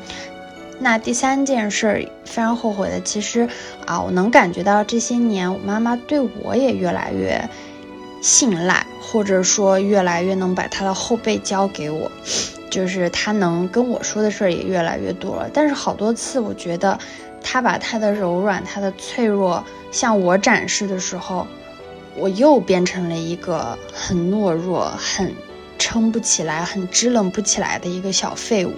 [0.79, 3.47] 那第三件事非常后悔的，其实
[3.85, 7.47] 啊，我能感觉到这些年我妈妈对我也越来越。
[8.21, 12.11] 信赖，或者说越来越能把她的后背交给我，
[12.69, 15.49] 就是他能跟我说的事儿也越来越多了。
[15.53, 16.97] 但是好多次，我觉得
[17.41, 21.47] 他把他的柔软、他的脆弱向我展示的时候，
[22.15, 25.33] 我又变成了一个很懦弱、很
[25.77, 28.73] 撑不起来、很支棱不起来的一个小废物。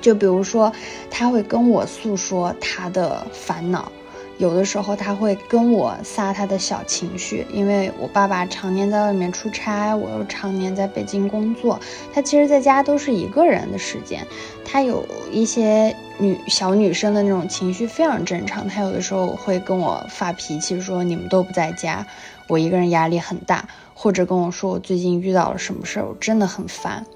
[0.00, 0.72] 就比如说，
[1.10, 3.90] 他会跟我诉说他的烦恼。
[4.36, 11.78] 有的时候他会跟我撒他的小情绪，因为我爸爸常年在外面出差，我又常年在北京工作，
[12.12, 14.26] 他其实在家都是一个人的时间，
[14.64, 22.04] 他有一些女小女生的那种情绪非常正常，他有的时候会跟我发脾气，说你们都不在家，
[22.48, 27.06] 我一个人压力很大，或者跟我说我最近遇到了什么事儿，我真的很烦，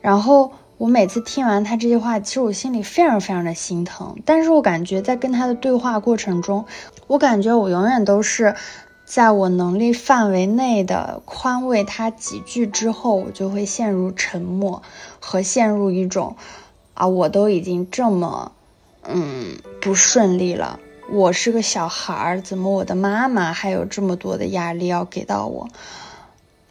[0.00, 0.50] 然后。
[0.78, 4.16] 我每次听完他这些话，其实我心里非常非常的心疼。
[4.24, 6.66] 但是我感觉在跟他的对话过程中，
[7.08, 8.54] 我感觉我永远都是
[9.04, 14.80] 在我能力范围内的宽慰他几句之后，我就会陷入沉默
[15.18, 16.36] 和陷入一种
[16.94, 18.52] 啊，我都已经这么
[19.02, 20.78] 嗯，不顺利了。
[21.10, 25.68] 我是个小孩儿，怎么我的妈妈还有这么多的压力要给到我？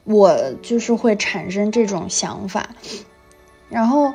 [0.05, 2.69] 我就是会产生这种想法，
[3.69, 4.13] 然后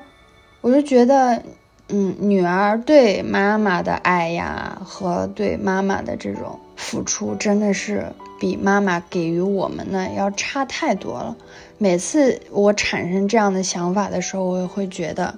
[0.61, 1.42] 我就觉得，
[1.88, 11.36] 嗯，女儿对妈妈的爱呀，和对妈妈的这种付出，真的是比妈妈给予我们的要差太多了。
[11.78, 15.36] 每次我产生这样的想法的时候，我也会觉得，啊，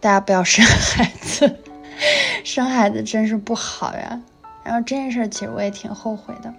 [0.00, 1.56] 大家不要生孩子。
[2.42, 4.20] 生孩子真是不好呀，
[4.64, 6.52] 然后这件事其实我也挺后悔的。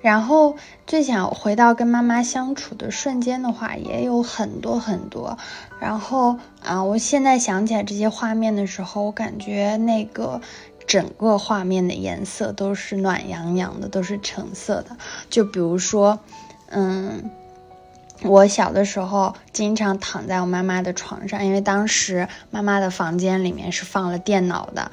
[0.00, 5.36] 然后最想回到跟妈妈相处的瞬间的话，也有很多很多。
[5.78, 10.40] 然后啊，我现在想起来这些画面的时候，我感觉那个
[10.86, 14.96] 整个画面的颜色都是暖洋洋的，都是橙色的。
[15.28, 16.18] 就比如说，
[16.68, 17.30] 嗯。
[18.22, 24.90] 我小的时候经常躺在我妈妈的床上，因为当时妈妈的房间里面是放了电脑的，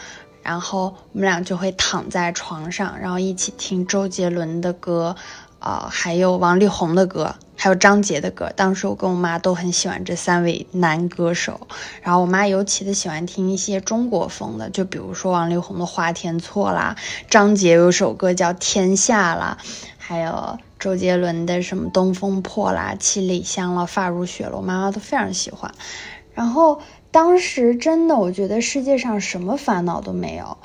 [0.48, 5.14] 然后我们俩就会躺在床上，然后一起听周杰伦的歌，
[5.60, 8.50] 呃，还有王力宏的歌，还有张杰的歌。
[8.56, 11.68] 当时我跟我妈都很喜欢这三位男歌手，
[12.02, 16.96] 然后我妈尤其的喜欢听一些中国风的，就比如说王力宏的《花田错》啦，
[17.30, 19.58] 张杰有首歌叫《天下》啦，
[19.98, 20.58] 还有。
[20.80, 25.74] 周杰伦的什么《东风破》啦，《七里香》了，《发如雪》了，我妈妈都非常喜欢。
[26.36, 26.80] 然后
[27.12, 30.58] 当时真的，我觉得世界上什么烦恼都没有，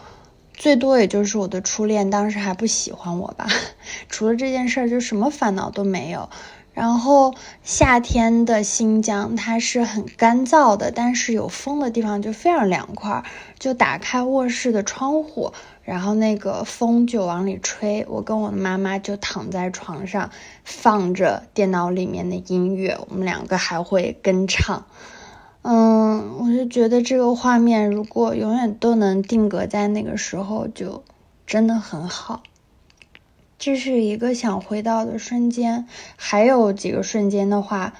[0.52, 3.46] 最多也就是我的初恋当时还不喜欢我吧。
[4.08, 6.28] 除了这件事儿，就什么烦恼都没有。
[6.74, 13.22] 然后夏天的新疆，它是很干燥的，但是有风的地方就非常凉快。
[13.58, 15.52] 就打开卧室的窗户。
[15.84, 20.30] 然后那个风就往里吹，我跟我的妈妈就躺在床上，
[20.64, 24.86] 放着电脑里面的音乐，我们两个还会跟唱。
[25.62, 31.04] 嗯，我就觉得这个画面如果永远都能定格在那个时候，就
[31.46, 32.42] 真的很好。
[33.58, 35.86] 这是一个想回到的瞬间，
[36.16, 37.94] 还有几个瞬间的话，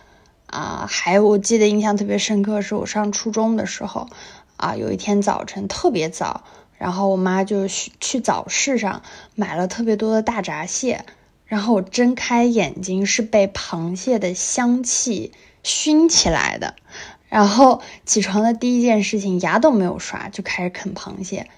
[0.47, 4.09] 啊，还我记得印象特别深刻，是我上初中的时候，
[4.57, 6.45] 啊，有一天早晨特别早。
[6.79, 9.03] 然后我妈就去去早市上
[9.37, 11.05] 买了特别多的大闸蟹，
[11.47, 15.31] 然后我睁开眼睛是被螃蟹的香气
[15.63, 16.75] 熏起来的，
[17.33, 21.49] 然后起床的第一件事情牙都没有刷就开始啃螃蟹，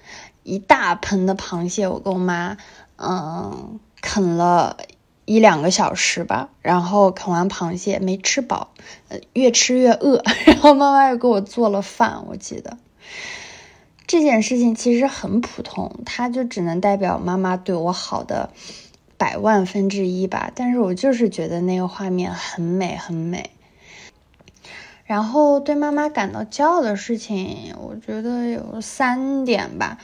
[0.43, 2.55] 一大盆的螃蟹，我跟我妈
[2.95, 4.77] 嗯啃了
[5.25, 8.69] 一两个小时吧，然后啃完螃蟹没吃饱，
[9.09, 12.77] 呃越吃越饿， 然后妈妈又给我做了饭，我记得。
[14.07, 18.49] 这件事情其实很普通，它就只能代表妈妈对我好的
[19.17, 20.53] 百万分之一吧。
[20.55, 23.49] 但是我就是觉得那个画面很美，很美。
[25.05, 29.99] 然后对妈妈感到骄傲的事情，我觉得有三点吧。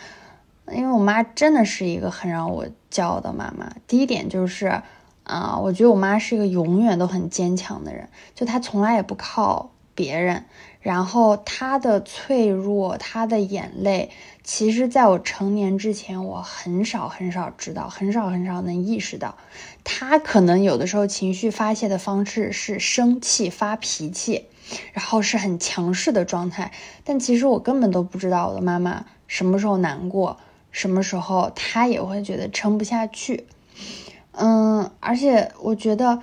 [0.71, 3.73] 因为我妈真的是一个很让我骄傲的妈妈。
[3.87, 4.81] 第一点就是，
[5.23, 10.45] 啊，我觉得我妈是一个永远都很坚强的人，就她从来也不靠别人。
[10.79, 14.11] 然后她的脆弱，她的眼泪，
[14.43, 19.35] 其实在我成年之前，我很少很少知道，很少很少能意识到，
[19.83, 24.45] 他可能有的时候情绪发泄的方式是生气、发脾气，
[24.93, 26.71] 然后是很强势的状态。
[27.03, 30.37] 但其实我根本都不知道我的妈妈什么时候难过，
[30.71, 33.47] 什么时候她也会觉得撑不下去。
[34.31, 36.21] 嗯，而且我觉得，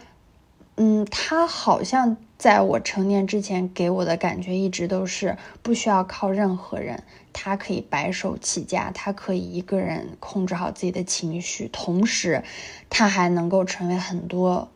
[0.76, 2.16] 嗯，他好像。
[2.38, 12.44] 在我成年之前，给我的感觉一直都是不需要靠任何人，他可以白手起家，他可以一个人控制好自己的情绪，同时，
[12.88, 14.68] 他还能够成为很多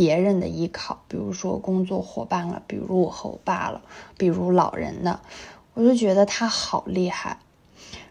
[0.00, 3.82] 别人的依靠，比如说工作伙伴了，比如我和我爸了，
[4.16, 5.20] 比如老人的，
[5.74, 7.36] 我就觉得他好厉害。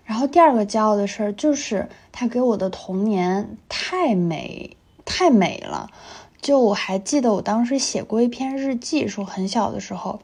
[0.05, 5.89] 然后第二个骄傲的事儿就是他给我的童年太美，太美了。
[6.39, 10.19] 就我还记得，我当时写过一篇日记，说很小的时候，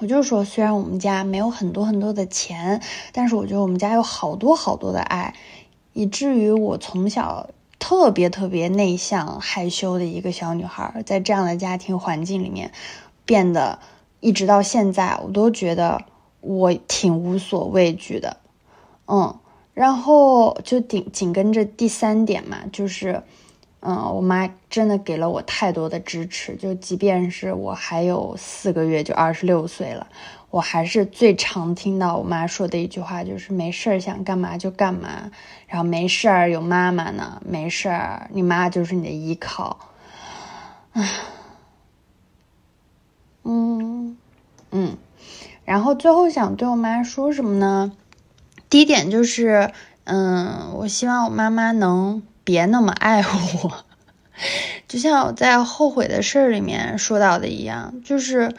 [0.00, 2.82] 我就说，虽然我们家没有很多很多的钱，
[3.12, 5.32] 但是我觉得我们家有好多好多的爱，
[5.92, 7.48] 以至于我从小
[7.78, 12.72] 特别特别内向害羞的一个小女孩，在这样的家庭环境里面，
[13.24, 13.78] 变得
[14.20, 16.02] 一直到现在，我都觉得
[16.40, 18.36] 我挺无所畏惧的，
[19.06, 19.38] 嗯，
[19.74, 23.22] 然后就紧紧跟着第三点嘛，就是。
[23.80, 30.08] 嗯，我妈真的给了我太多的支持，就即便是我还有四个月就二十六岁了，
[30.50, 35.30] 我还是最常听到我妈说的一句话，就是没事儿想干嘛就干嘛，
[35.66, 39.78] 然后没事儿有妈妈呢，没事儿你妈就是你的依靠。
[40.92, 41.06] 唉，
[43.44, 44.16] 嗯
[44.70, 44.96] 嗯，
[45.64, 47.92] 然后最后想对我妈说什么呢？
[48.70, 49.72] 第一点就是，
[50.04, 53.84] 嗯，我希望我妈妈能别那么爱我，
[54.88, 58.54] 就像我在后悔的事儿里面说到的一样，就是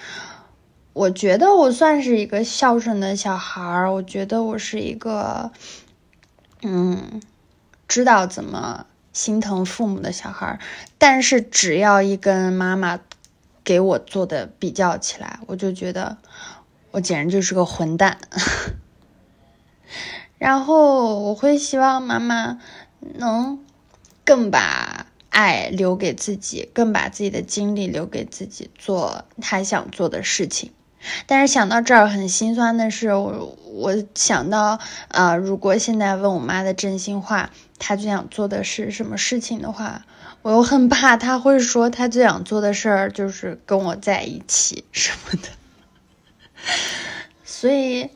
[0.93, 5.51] 我觉得我算是一个孝顺的小孩儿，我觉得我是一个，
[6.63, 7.21] 嗯，
[7.87, 10.59] 知道怎么心疼父母的小孩儿，
[10.97, 12.99] 但是只要一跟妈妈
[13.63, 16.17] 给我做的比较起来，我就觉得
[16.91, 18.17] 我简直就是个混蛋。
[20.39, 22.59] 然后我会希望妈妈
[22.99, 23.63] 能
[24.25, 30.71] 更把爱留给自己，更把自己的精力留给自己，做她想做的事情。
[31.25, 34.79] 但是想到这儿很心酸的是，我我想到，
[35.09, 40.05] 呃，如果现在问我妈的真心话，她最想做的是什么事情的话，
[40.41, 45.49] 我又很怕她会说她最想做的事儿就是跟我在一起什么的，
[47.43, 48.09] 所以。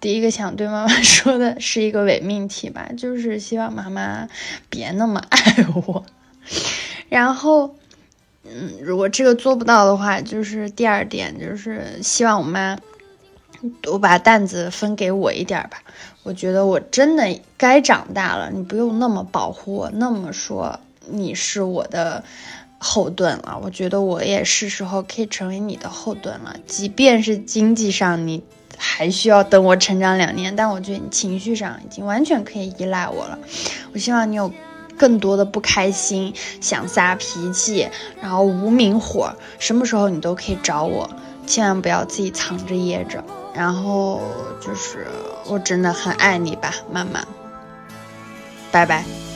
[0.00, 4.26] 第一个想对妈妈 说的是一个伪命题吧，就是希望妈妈
[4.68, 6.04] 别那么爱我。
[7.08, 7.76] 然后，
[8.44, 12.78] 嗯，如果这个做不到的话，就是第二点，就是希望我妈
[13.80, 15.82] 多把担子分给我一点吧。
[16.22, 22.24] 我觉得我真的该长大了，你不用那么保护我，那么说你是我的
[22.78, 23.60] 后盾了。
[23.62, 28.42] 我觉得我也是时候可以成为你的后盾了，即便是经济上你。
[28.84, 33.38] 还需要等我成长两年，但我觉得你情绪上已经完全可以依赖我了。
[33.92, 34.52] 我希望你有
[34.98, 37.88] 更多的不开心、想撒脾气，
[38.20, 41.10] 然后无名火，什么时候你都可以找我，
[41.46, 43.22] 千万不要自己藏着掖着。
[43.54, 44.22] 然后
[44.60, 45.06] 就是
[45.46, 47.22] 我真的很爱你吧，妈妈，
[48.70, 49.31] 拜拜。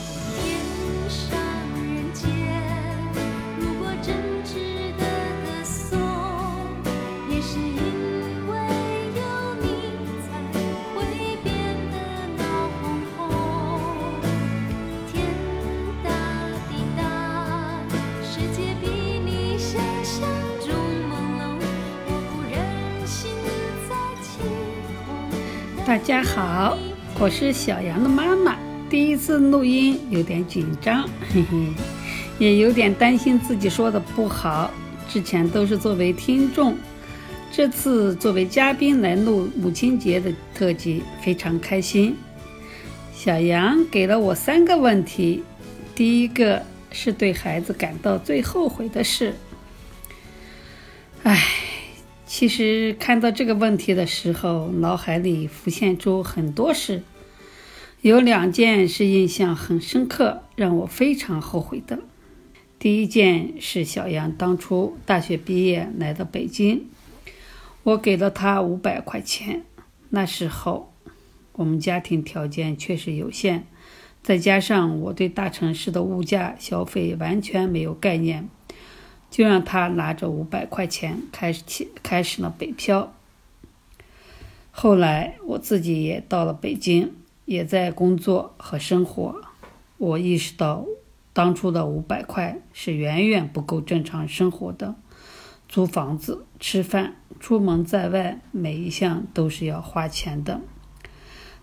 [25.87, 26.77] 大家好，
[27.17, 28.57] 我是小杨的妈妈。
[28.89, 31.57] 第一次录音有点紧张，嘿嘿，
[32.37, 34.69] 也有点担心自己说的不好。
[35.07, 36.75] 之前都是作为听众，
[37.53, 42.17] 这次作为嘉宾来录母亲节的特辑，非常开心。
[43.15, 45.41] 小杨给了我三个问题，
[45.95, 46.61] 第一个
[46.91, 49.33] 是对孩子感到最后悔的事。
[51.23, 51.41] 唉。
[52.37, 57.01] 其实看到这个问题的时候，脑海里浮现出很多事，
[58.01, 61.97] 有两件是印象很深刻，让我非常后悔的。
[62.77, 66.85] 第一件是小杨当初大学毕业来到北京，
[67.81, 69.63] 我给了他五百块钱。
[70.09, 70.93] 那时候
[71.53, 73.65] 我们家庭条件确实有限，
[74.21, 78.47] 再加上我对大城市的物价消费完全没有概念。
[79.29, 83.13] 就让他拿着五百块钱开始起开始了北漂。
[84.71, 87.13] 后来我自己也到了北京，
[87.45, 89.41] 也在工作和生活。
[89.97, 90.85] 我意识到，
[91.33, 94.93] 当初的五百块是远远不够正常生活的，
[95.67, 100.61] 租房子、吃饭、出门在外，每一项都是要花钱的。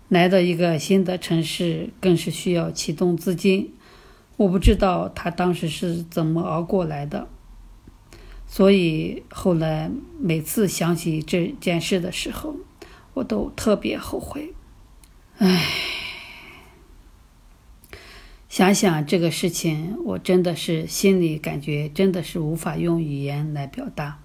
[0.09, 3.73] 来到一个新的城市，更是需要启动资金。
[4.37, 7.29] 我不知道他当时是怎么熬过来的。
[8.55, 9.91] 所以后来
[10.21, 12.55] 每次想起这件事的时候，
[13.13, 14.55] 我都特别后悔。
[15.39, 15.67] 唉，
[18.49, 24.21] 想想这个事情，我真的是心里感觉真的是无法用语言来表达。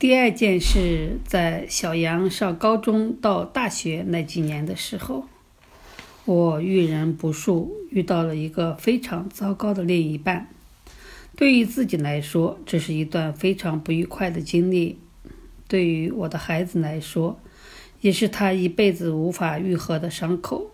[0.00, 5.28] 第二件事，在小杨上高中到大学那几年的时候，
[6.24, 10.48] 我遇人不淑，遇到了一个非常糟糕的另一半。
[11.42, 14.94] 对于自己来说，这是一段非常不愉快的经历；
[15.66, 17.40] 对于我的孩子来说，
[18.00, 20.70] 也是他一辈子无法愈合的伤口。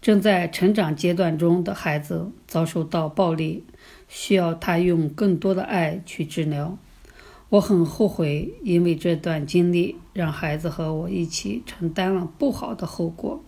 [0.00, 3.64] 正在成长阶段中的孩子遭受到暴力，
[4.08, 6.78] 需要他用更多的爱去治疗。
[7.50, 13.44] 我很后悔，因为这段经历让孩子和我一起承担了不好的后果。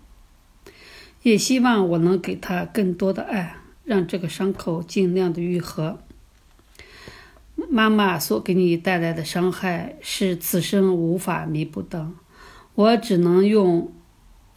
[1.23, 6.01] 也希望我能给他更多的爱，让这个伤口尽量的愈合。
[7.73, 12.11] 妈妈所给你带来的伤害是此生无法弥补的，
[12.75, 13.93] 我只能用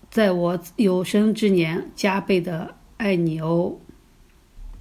[0.09, 3.77] 在我有生之年加倍的爱你哦。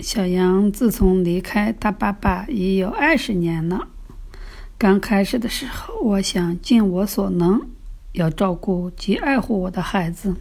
[0.01, 3.89] 小杨自从离开他爸爸已有二十年了。
[4.79, 7.61] 刚开始的时候，我想尽我所能
[8.13, 10.35] 要照顾及爱护我的孩子，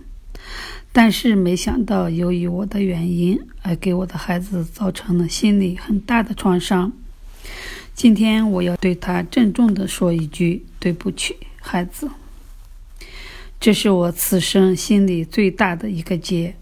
[0.93, 6.93] 但是没想到由于我的原因而给我的孩子造成了心理很大的创伤。
[7.93, 12.09] 今天我要对他郑重地说一句：对不起，孩子。
[13.59, 16.55] 这是我此生心里最大的一个结。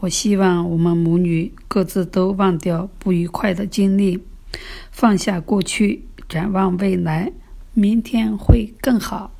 [0.00, 4.22] 我希望我们母女各自都忘掉不愉快的经历，
[4.92, 7.32] 放下过去，展望未来，
[7.74, 9.34] 明天会更好。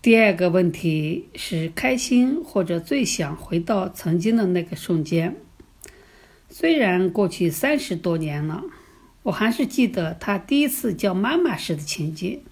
[0.00, 5.36] 第二个问题是开心或者最想回到曾经的那个瞬间。
[6.48, 8.62] 虽然过去三十多年了，
[9.24, 12.42] 我还是记得他第一次叫妈妈时的情景。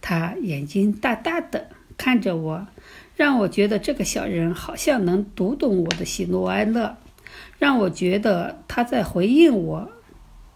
[0.00, 2.68] 他眼睛大大的看着我。
[3.16, 6.96] 让我觉得这个小人好像能读懂我的喜怒哀乐，
[7.58, 9.90] 让我觉得他在回应我，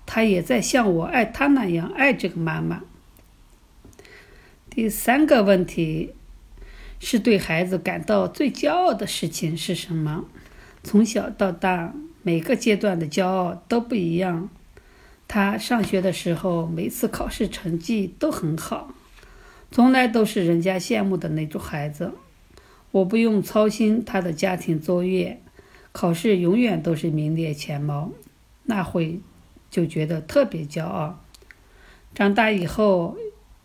[0.07, 2.83] 他也在像我爱他那样爱这个妈妈。
[4.71, 6.15] 第三个问题
[7.01, 10.27] 是对孩子感到最骄傲的事情是什么？
[10.85, 11.93] 从小到大，
[12.23, 14.49] 每个阶段的骄傲都不一样。
[15.35, 18.93] 他上学的时候，每次考试成绩都很好，
[19.71, 22.13] 从来都是人家羡慕的那种孩子。
[22.91, 25.41] 我不用操心他的家庭作业，
[25.91, 28.11] 考试永远都是名列前茅，
[28.65, 29.21] 那会
[29.71, 31.25] 就觉得特别骄傲。
[32.15, 33.17] 长大以后，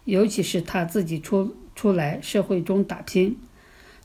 [0.05, 3.35] 尤其是他自己出出来社会中打拼，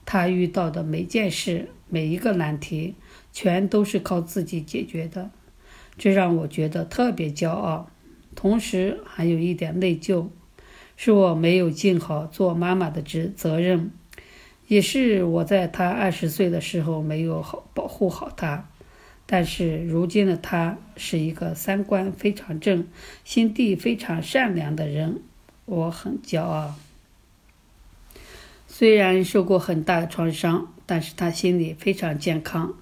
[0.04, 2.96] 他遇到的每件事、每一个难题，
[3.32, 5.30] 全都是靠自己解决的，
[5.98, 7.90] 这让我觉得特别骄傲，
[8.34, 10.28] 同时还有一点内疚，
[10.96, 13.90] 是我没有尽好做妈妈的职责任。
[14.68, 18.68] 也是我在他二十岁的时候没有好保护好他，
[19.26, 22.86] 但是如今的他是一个三观非常正、
[23.22, 25.20] 心地非常善良的人，
[25.66, 26.74] 我很骄傲。
[28.66, 32.74] 虽然受过很大的创伤，但是他心里非常健康，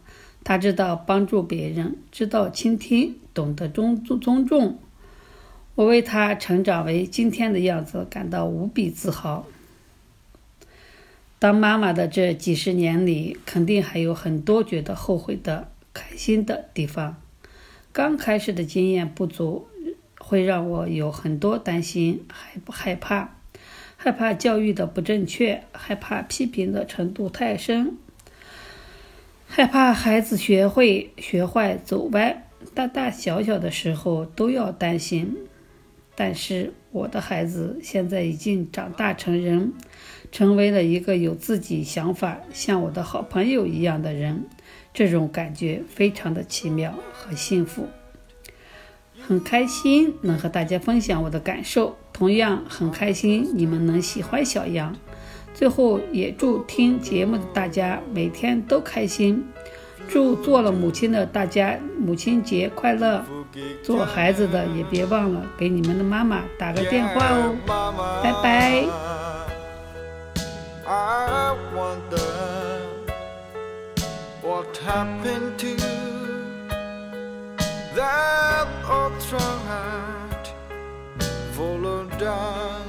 [0.42, 4.78] 他知道帮助别人，知道倾听，懂得尊尊重。
[5.74, 9.46] 我为他成长为今天的样子感到无比自豪。
[11.38, 17.16] 当妈妈的这几十年里，肯定还有很多觉得后悔的、开心的地方。
[17.92, 19.66] 刚开始的经验不足，
[20.18, 23.36] 会让我有很多担心，害不害怕？
[23.96, 27.96] 害怕教育的不正确，害怕批评的程度太深，
[29.52, 35.36] 害怕孩子学会学坏走歪，大大小小的时候都要担心。
[36.14, 39.72] 但是我的孩子现在已经长大成人。
[40.30, 44.44] 成为了一个有自己想法、像我的好朋友一样的人，
[44.94, 47.88] 这种感觉非常的奇妙和幸福，
[49.20, 54.96] 很开心能和大家分享我的感受，同样很开心你们能喜欢小杨。
[55.52, 59.46] 最后也祝听节目的大家每天都开心，
[60.08, 63.24] 祝做了母亲的大家母亲节快乐，
[63.82, 67.54] 做孩子的也别忘了给你们的妈妈打个电话哦，
[68.22, 68.84] 拜拜。
[70.86, 72.18] I wonder
[74.42, 75.76] what happened to
[77.94, 79.22] that old
[79.68, 80.50] heart
[81.54, 82.79] followed down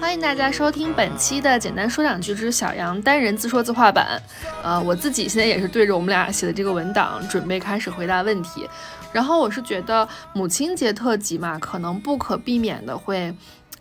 [0.00, 4.20] 欢迎大家收听本期的《简单说两句之小杨单人自说自话版》。
[4.64, 8.68] 呃，我自己现在也是对着我们俩写的这个文档，准备开始回答问题。
[9.12, 13.32] 然后我是觉得母亲节特辑嘛，可能不可避免的会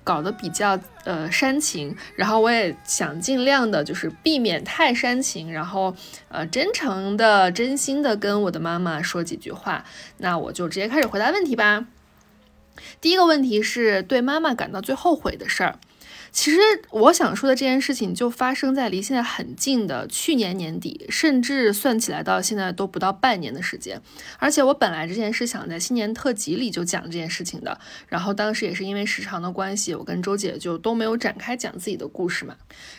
[0.03, 1.95] 搞得比较呃煽情。
[2.15, 5.95] 然后我也想尽量的，就是避免太煽情，然后
[6.29, 9.83] 呃真诚的、真心的跟我的妈妈说几句话。
[10.17, 11.85] 那我就直接开始回答问题吧。
[12.99, 15.79] 第一个问题是对妈妈感到最后悔的事儿。
[16.33, 16.59] 其实
[16.89, 24.01] 我想说的这件事情就发生在离现在很近的去年年底，甚至算起来到现在都不到半年的时间。
[24.39, 32.55] 而且我本来之前是想在新年特辑里就讲这件事情的，然后当时也是因为时长的关系，我跟周姐就都没有展开讲自己的故事嘛。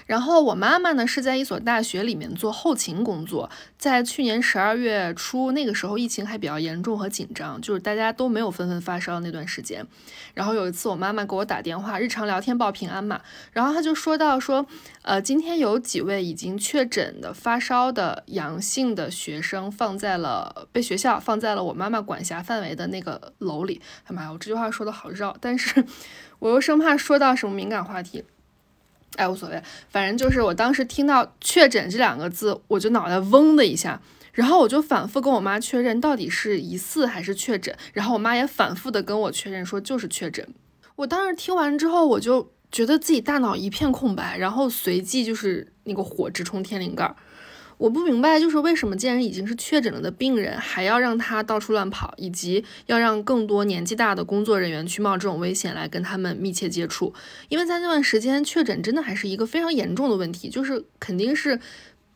[0.07, 9.87] 然后我妈妈呢是在一所大学里面做后勤工作，在去年十二月初那个时候疫情还比较严重和紧张，就是大家都没有纷纷发烧那段时间。
[10.35, 13.21] 然后有一次我妈妈给我打电话，日常聊天报平安嘛。
[13.53, 14.67] 然后他就说到说，
[15.03, 23.81] 呃，今天有几位已经确诊的发烧的阳性的学生放在了被学校放在了我妈妈管辖范围的那个楼里。
[24.05, 25.85] 哎妈呀，我这句话说的好绕，但是
[26.41, 28.25] 我又生怕说到什么敏感话题。
[29.17, 34.01] 哎，无所谓，反正就是我当时听到确诊这两个字，我就脑袋嗡的一下。
[34.33, 40.45] 然后我就反复跟我妈确认到底是疑似还是确诊，然后我妈也反复的跟我确认说就是确诊。
[40.97, 47.15] 我当时听完之后，我就觉得自己大脑一片空白，然后随即就是那个火直冲天灵盖。
[47.77, 57.13] 我不明白，就是为什么既然已经是确诊了的病人，还要让他到处乱跑，以及要让更多年纪大的工作人员去冒这种危险来跟他们密切接触？
[57.49, 61.59] 因为在那段时间，确诊真的还是一个非常严重的问题，就是肯定是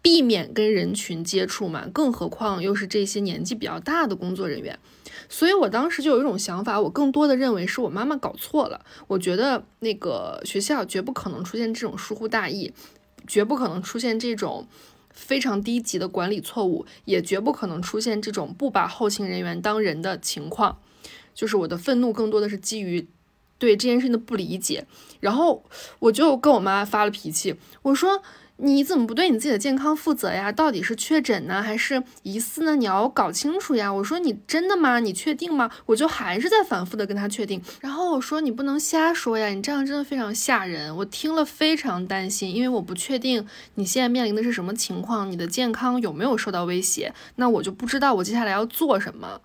[0.01, 4.79] 避免跟人群接触嘛，更何况又是这些年纪比较大的工作人员。
[5.29, 8.81] 所以我当时就有一种想法，我更多的认为是我妈妈搞错了。
[9.09, 12.73] 我觉得那个学校绝不可能出现这种疏忽大意，
[13.27, 14.67] 绝不可能出现这种。
[15.19, 20.79] 非常低级的管理错误，也绝不可能出现这种不把后勤人员当人的情况。
[21.35, 23.07] 就是我的愤怒更多的是基于
[23.59, 24.87] 对这件事情的不理解，
[25.21, 25.65] 然后
[25.99, 28.23] 我就跟我妈发了脾气，我说。
[28.61, 30.51] 你怎么不对你自己的健康负责呀？
[30.51, 32.75] 到底是确诊呢，还是疑似呢？
[32.75, 33.93] 你要搞清楚呀！
[33.93, 34.99] 我说你真的吗？
[34.99, 35.71] 你确定吗？
[35.87, 37.63] 我就还是在反复的跟他确定。
[37.81, 40.95] 然后我说你不能瞎说呀，你这样真的非常吓人。
[40.97, 43.47] 我听了非常担心，因为我不确定
[43.77, 47.15] 你现在面临的是什么情况，你的健康有没有受到威胁？
[47.37, 49.41] 那我就不知道我接下来要做什么。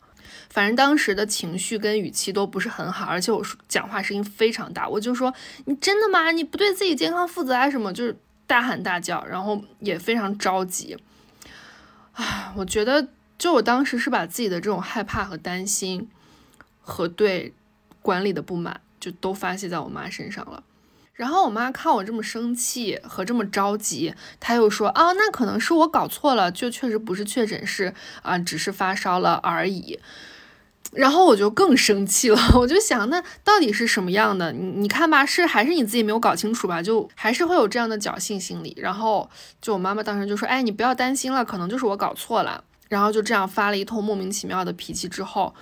[0.49, 5.32] 反正当时的情绪跟语气都不是很好，而且我说讲话声音非常大，我就说
[5.66, 6.32] 你真的吗？
[6.32, 7.70] 你不对自己健康负责啊？
[7.70, 8.18] 什么就是。
[8.53, 10.95] 大喊大叫，然后也非常着急。
[12.11, 16.07] 唉，我觉得，就我当时是把自己的这种害怕和担心，
[16.79, 17.55] 和对
[18.03, 20.61] 管理的不满，就都发泄在我妈身上了。
[21.13, 29.99] 然后我妈看我这么生气和这么着急，她又说：“啊，那可能是我搞错了，就确实不是确诊，是啊，只是发烧了而已。”
[30.95, 34.51] 然后我就更生气了，我就想，那到底是什么样的？
[34.51, 36.81] 你你看吧，是还是你自己没有搞清楚吧？
[36.81, 38.75] 就还是会有这样的侥幸心理。
[38.79, 39.29] 然后
[39.61, 45.55] 就我妈妈当时就说：“哎，你不要担心了，可能就是我搞错了。”然后就这样发了一通莫名其妙的脾气之后，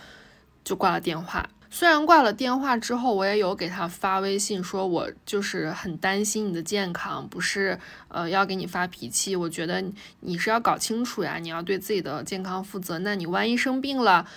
[0.66, 1.50] 就挂了电话。
[1.70, 7.80] 虽然挂了电话之后，我也有给他发微信，说我就是很担心你的健康，不是
[8.10, 9.38] 呃要给你发脾气。
[9.38, 9.82] 我觉得
[10.20, 13.00] 你是要搞清楚呀，你要对自己的健康负责。
[13.00, 14.28] 那你万一生病了？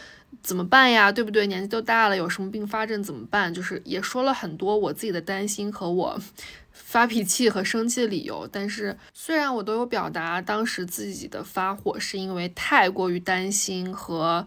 [0.44, 1.10] 怎么办呀？
[1.10, 1.46] 对不对？
[1.46, 3.52] 年纪都大了，有什么并发症怎么办？
[3.52, 6.20] 就是也说了很多我自己的担心和我
[6.70, 8.46] 发脾气和生气的理由。
[8.52, 14.46] 但是虽然我都有表达，当时自己的发火是因为太过于担心和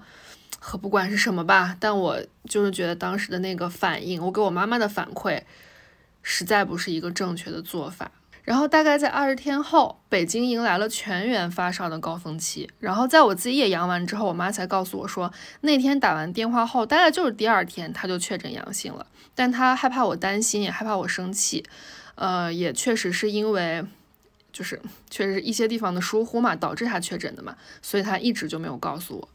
[0.59, 5.41] 和不管是什么吧，但我就是觉得当时的那个反应，我给我妈妈的反馈，
[6.21, 8.11] 实在不是一个正确的做法。
[8.47, 12.69] 然后大概在二十天后，北京迎来了全员发烧的高峰期。
[12.79, 19.05] 然后在我自己也阳完之后，我妈才告诉我说，那天打完电话后，大概就是第二天，她就确诊阳性了。
[19.35, 21.65] 但她害怕我担心，也害怕我生气，
[22.15, 23.83] 呃，也确实是因为，
[24.53, 29.29] 就是确实一些地方的疏忽嘛，导致她确诊的嘛，所以她一直就没有告诉我。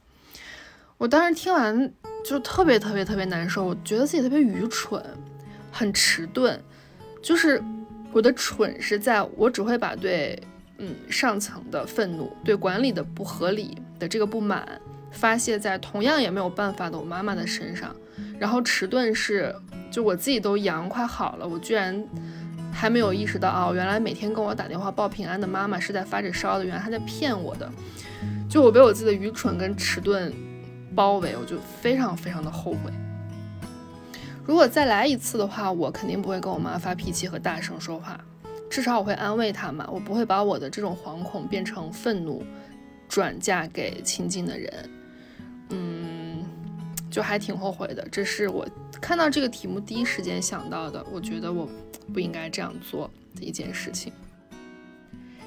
[0.97, 1.93] 我当时听完
[2.25, 5.05] 就特别特别特别难受，我觉得自己特别愚蠢，
[5.71, 6.59] 很迟钝，
[7.23, 7.63] 就是。
[8.13, 10.39] 我的蠢是在我只会把对
[10.79, 14.67] 嗯上层的愤怒、对管理的不合理的这个不满
[15.11, 17.95] 发泄在同样也没有办法的我妈妈的身上，
[18.39, 19.55] 然后迟钝是
[19.91, 22.03] 就我自己都阳快好了，我居然
[22.73, 27.71] 还没有意识到哦，原来每天跟我打电话报平安的妈妈是在发着烧的，原来她在骗我的，
[28.49, 30.33] 就我被我自己的愚蠢跟迟钝
[30.95, 32.91] 包围，我就非常非常的后悔。
[34.45, 38.21] 如果再来一次的话，我肯定不会跟我妈发脾气和大声说话，
[38.69, 42.43] 至少我会安慰她嘛，我不会把我的这种惶恐变成愤怒，
[43.09, 44.91] 转嫁给亲近的人。
[45.71, 46.45] 嗯，
[47.09, 48.07] 就还挺后悔的。
[48.11, 48.67] 这是我
[49.01, 51.69] 看到这个题目第一时间想到的，我觉得我
[52.13, 54.13] 不应该这样做的一件事情。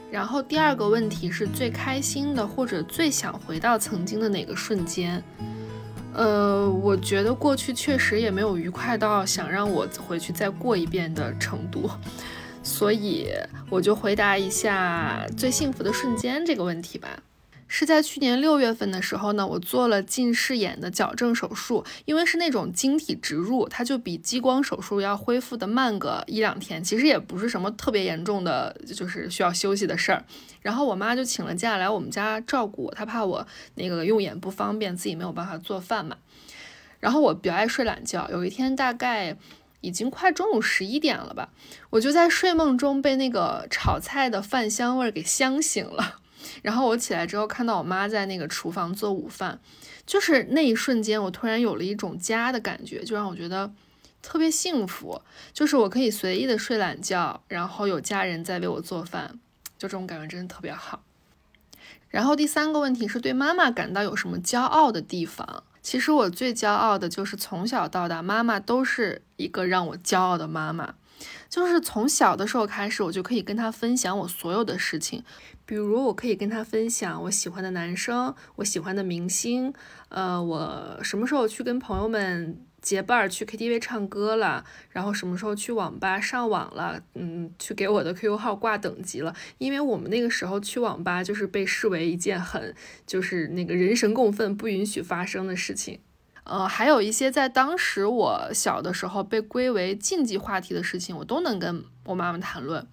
[0.10, 5.22] 然后第二个问题是最开心的或者最想回到曾经的哪个瞬间？
[6.16, 11.90] 呃，我觉得过去确实也没有愉快到想让我回去再过一遍的程度，
[12.64, 13.28] 所以
[13.70, 17.10] 我就回答一下最幸福的瞬间这个问题吧。
[17.68, 30.24] 是在去年六月份的时候呢，我做了近视眼的矫正手术，因为是那种晶体植入，它就比激光手术要恢复的慢个一两天，其实也不是什么特别严重的，就是需要休息的事儿。
[30.62, 36.18] 然后我妈就请了假来我们家照顾我，她怕我那个用眼不方便，自己没有办法做饭嘛。
[37.00, 39.36] 然后我比较爱睡懒觉，有一天大概
[39.82, 41.50] 已经快中午十一点了吧，
[41.90, 46.20] 我就在睡梦中被那个炒菜的饭香味儿给香醒了。
[46.62, 49.60] 然后我起来之后，看到我妈在那个厨房做午饭，
[50.06, 53.74] 就是那一瞬间，我突然有了一种家的感觉，就让我觉得
[54.22, 55.22] 特别幸福。
[55.54, 59.40] 就是我可以随意的睡懒觉，然后有家人在为我做饭，
[59.78, 61.02] 就这种感觉真的特别好。
[62.10, 65.64] 然后第三个问题是对妈妈感到有什么骄傲的地方？
[65.82, 70.96] 其实我最骄傲的就是从小到大，妈妈都是一个让我骄傲的妈妈。
[71.50, 75.24] 就是从小的时候开始，我就可以跟她分享我所有的事情，
[75.66, 79.74] 比如我可以跟他分享我喜欢的男生，我喜欢的明星，
[80.10, 82.60] 呃，我什么时候去跟朋友们。
[82.82, 87.02] 结伴儿去 KTV 唱歌了，然后什么时候去网吧上网了？
[87.16, 89.36] 嗯，去给我的 QQ 号挂等级了。
[89.58, 92.76] 因为我们那个时候去网吧就是被视为一件很
[93.08, 96.00] 就是那个人神共愤、不允许发生的事情。
[96.44, 102.86] 呃，还有一些在当时我小的时候被归为禁忌话题的事情，我都能跟我妈妈谈论，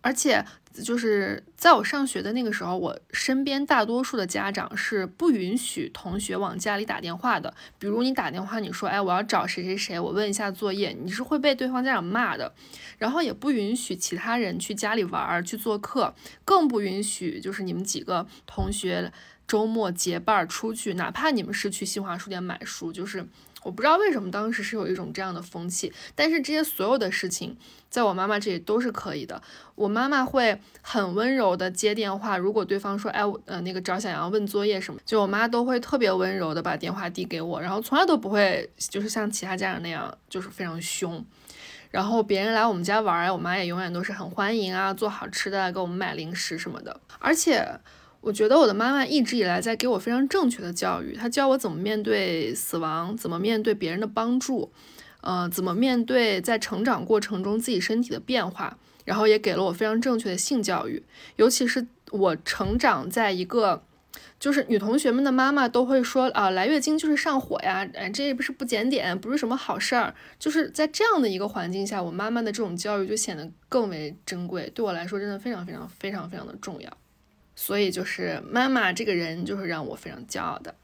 [0.00, 0.44] 而且。
[0.72, 7.52] 就是在我上学的那个时候，我身边大多数的家长是不允许同学往家里打电话的。
[7.78, 12.54] 比如你打电话，你说：“哎，我要找谁谁谁，我问一下作业。”你是会被对方家长骂的。
[12.98, 16.14] 然后也不允许其他人去家里玩去做客，
[16.44, 19.12] 更不允许就是你们几个同学
[19.48, 23.26] 周末结伴出去，哪怕你们是去新华书店买书，就是。
[23.62, 27.56] 我不知道为什么当时是有一种这样的风气，但是这些所有的事情，
[27.88, 29.42] 在我妈妈这里都是可以的。
[29.74, 41.24] 我妈妈会很温柔的接电话，如果对方说，哎，呃，那个找小杨问作业什么，就我妈都会特别温柔的把电话递给我，然后从来都不会就是像其他家长那样，就是非常凶。
[41.90, 47.68] 然后别人来我们家玩，我妈也永远都是很欢迎啊，做好吃的，给我们买零食什么的，而且。
[48.22, 54.70] 我觉得我的妈妈一直以来在给我非常正确的教育，她教我怎么面对死亡，怎么面对别人的帮助，
[55.22, 61.02] 呃，怎么面对在成长过程中自己身体的变化，然后也给了我非常正确的性教育。
[61.36, 63.82] 尤其是我成长在一个，
[64.38, 70.14] 就是女同学们的妈妈都会说啊，来月经就是上火呀，哎，这不是不检点，不是什么好事儿。
[70.38, 76.90] 就是在这样的一个环境下，我妈妈的这种教育就显得更为珍贵，对我来说真的非常非常非常非常的重要。
[77.62, 80.74] 所以就是妈妈这个人，就是让我非常骄傲的。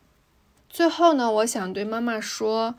[0.69, 2.75] 最后呢，我想对妈妈说，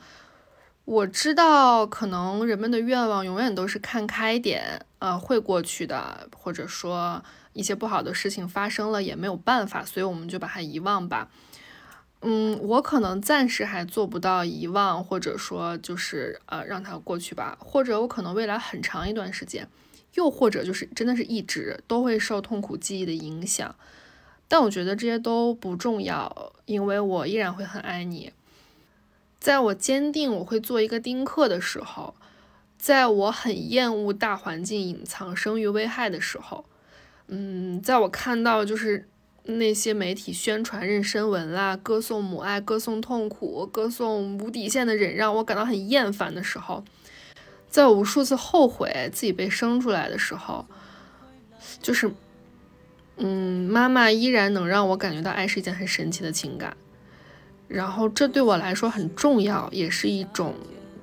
[0.85, 7.23] 我知道可能人们的愿望永远都是看开点，呃，会过去的，或者说
[7.53, 11.29] 一些不好的事情发生了也没有办法，所以我们就把它遗忘吧。
[12.21, 19.67] 嗯，我可能暂时还做不到遗忘，或者说就是呃让它过去吧，或者我可能未来很长一段时间。
[20.17, 23.75] 又或者就是真的是一直都会受痛苦记忆的影响，
[24.47, 28.33] 但我觉得这些都不重要，因为我依然会很爱你。
[29.39, 32.15] 在我坚定我会做一个丁克的时候，
[32.79, 36.65] 在我很厌恶大环境隐藏生育危害的时候，
[37.27, 39.07] 嗯，在我看到就是
[39.43, 46.83] 那些媒体宣传妊娠纹啦，歌颂母爱，歌颂痛苦，歌颂无底线的忍让，我感到很厌烦的时候。
[47.69, 50.65] 在无数次后悔自己被生出来的时候，
[51.81, 52.11] 就是，
[53.17, 56.75] 嗯，妈妈依然能让我感觉到爱是一件很神奇的情感，
[57.67, 60.55] 然后这对我来说很重要，也是一种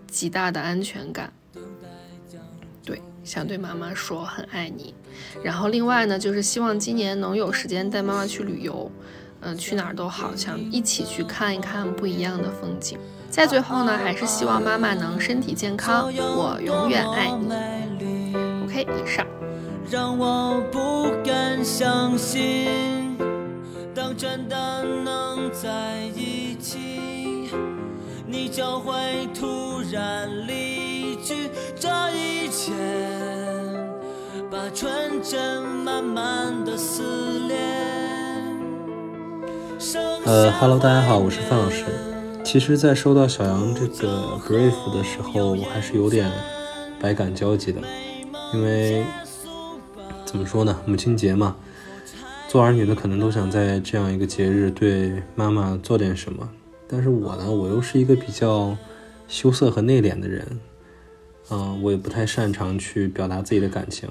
[0.07, 1.33] 极大的安全感。
[2.85, 4.95] 对，想对妈妈说很爱你。
[5.43, 8.91] 然后另外呢，就是希望今年能有时间带妈妈去旅游，
[9.41, 12.99] 嗯，去哪儿都好，想一起去看一看不一样的风景。
[13.35, 17.33] 在最后呢，还是希望妈妈能身体健康，我永远爱
[17.99, 18.33] 你。
[18.63, 19.27] OK，以上。
[19.91, 23.19] 让我不敢相信，
[23.93, 27.51] 当真的能在一起，
[28.25, 28.95] 你就会
[29.35, 31.51] 突然离去。
[31.75, 32.73] 这一切，
[34.49, 37.03] 把纯真慢慢的撕
[37.49, 37.57] 裂。
[40.25, 41.85] 呃，Hello，大家好，我是范老师。
[42.55, 46.31] 其实，在收到小杨这个 brief 的时候，我还是有点
[47.01, 47.81] 百感交集的，
[48.53, 49.05] 因为
[50.25, 51.57] 怎么说呢，母亲节嘛，
[52.49, 56.49] 做儿女的可能都想在这样一个节日对妈妈做点什么，
[56.87, 58.77] 但是我呢，我又是一个比较
[59.27, 60.47] 羞涩和内敛的人，
[61.51, 64.09] 嗯，我也不太擅长去表达自己的感情，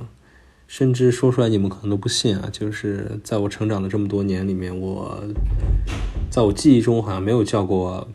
[0.67, 5.23] 甚至说出来你们可能都不信啊，就是在我成长的这么多年里面，我
[6.29, 8.05] 在我记忆中好像没有叫过。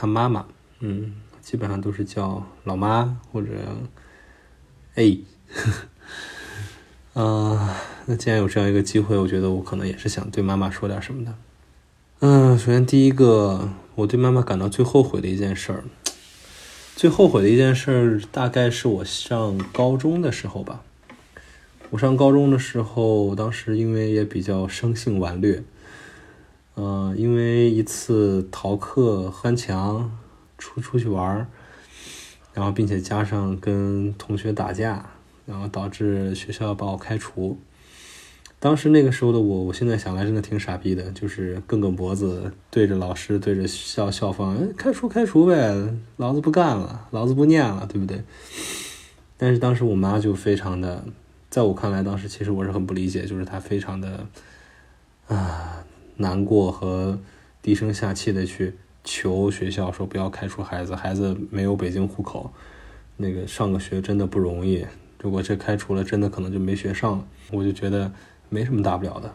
[0.00, 0.46] 他妈妈，
[0.78, 3.48] 嗯，基本上都是叫老妈或者
[4.94, 5.18] 哎，
[7.14, 7.68] 嗯，
[8.06, 11.34] 那既然有这样一个机会，我觉得我可能也是想对妈妈说点什么的。
[12.20, 15.82] 嗯，首先第一个，我对妈妈感到最后悔的一件事儿，
[16.94, 20.84] 最后悔的一件事儿，大概是我上高中的时候吧。
[21.90, 25.64] 我上高中的时候，当时因为也比较生性顽劣。
[26.80, 30.16] 嗯，因为一次逃课翻墙
[30.56, 31.48] 出出去玩儿
[32.54, 35.04] 然后并且加上跟同学打架，
[35.44, 37.58] 然后导致学校把我开除。
[38.60, 48.22] 当时那个时候的我，我现在想来真的挺傻逼的，就是梗梗脖子，对着老师，对着校校方，开除开除呗，老子不干了，老子不念了，对不对？
[49.36, 51.04] 但是当时我妈就非常的，
[51.50, 54.26] 在我看来，当时其实我是很不理解，就是她非常的
[55.28, 55.84] 啊
[56.18, 57.18] 难过和
[57.62, 62.52] 低声下气的去求学校说不要开除孩子，孩子没有北京户口，
[63.16, 64.86] 那个上个学真的不容易，
[65.18, 68.12] 如果这开除了，真的可能就没学上了，我就觉得。
[68.50, 69.30] 没什么大不了的，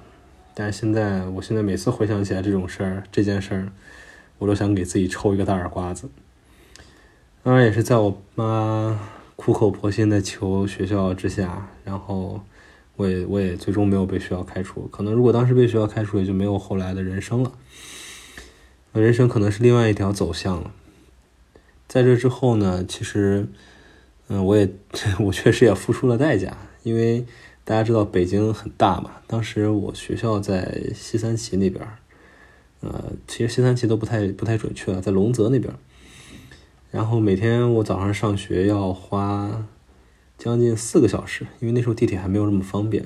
[0.55, 3.71] 但是现在，我现在每次回想起来这种事儿，这件事儿，
[4.39, 6.09] 我都想给自己抽一个大耳刮子。
[7.43, 8.99] 当然，也是在我妈
[9.35, 12.41] 苦口婆心的求学校之下，然后
[12.95, 14.87] 我也我也最终没有被学校开除。
[14.91, 17.51] 可能如果当时被学校开除，也就没有后来的人生了，
[18.93, 20.71] 人生可能是另外一条走向了。
[21.87, 23.47] 在这之后呢，其实，
[24.27, 24.69] 嗯，我也
[25.19, 27.25] 我确实也付出了代价，因为。
[27.65, 29.09] 大家知道北京很大嘛？
[29.25, 31.81] 当时我学校在西三旗那边，
[32.81, 35.73] 呃，其实西三旗都不太不太准确，在龙泽那边。
[36.91, 39.65] 然后每天我早上上学要花
[40.37, 43.05] 将近四个小时，因为那时候地铁还没有那么方便。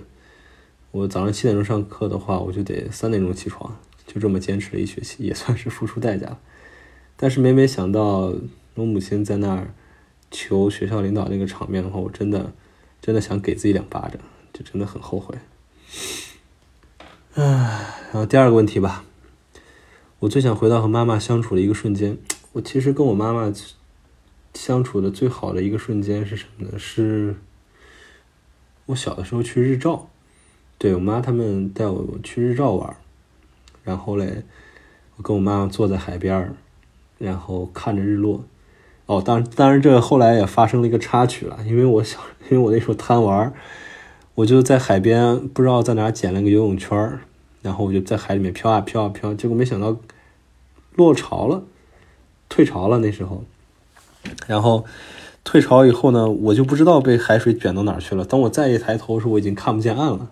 [0.92, 6.38] 我早上七点钟上课的话，我就得三点钟起床，就这么坚持了一学期，也算是付出代价。
[7.16, 8.34] 但是每每想到
[8.76, 9.74] 我母亲在那儿
[10.32, 12.54] 求学校领导那个场面的话，我真的
[13.02, 14.20] 真的想给自己两巴掌。
[14.54, 15.36] 就真的很后悔，
[17.36, 17.44] 唉，
[18.12, 19.04] 然后第二个问题吧，
[20.18, 22.18] 我最想回到和妈妈相处的一个瞬间。
[22.54, 23.54] 我其实跟我妈妈
[24.58, 26.80] 相处的最好的一个瞬间是什么呢？
[26.80, 27.36] 是
[28.88, 30.10] 我小的时候去日照，
[30.80, 32.96] 对我妈他们带我去日照玩，
[33.84, 34.44] 然后嘞，
[35.18, 36.56] 我跟我妈坐在海边
[37.20, 38.44] 然后看着日落。
[39.06, 43.54] 哦，当当然这后来也发生了一个插曲了，因为我小， 因为我那时候贪玩。
[44.36, 47.20] 我就在海边，不知道在哪捡了个游泳圈，
[47.62, 49.98] 然后我就在海里面飘啊飘啊飘，结果没想到
[50.94, 51.64] 落潮了，
[52.48, 53.44] 退潮了那时候，
[54.48, 54.86] 然后
[55.44, 58.26] 退潮以后呢，我就不知道被海水卷到哪儿去了。
[58.26, 60.30] 当我再一抬头的时候，我已经看不见岸了，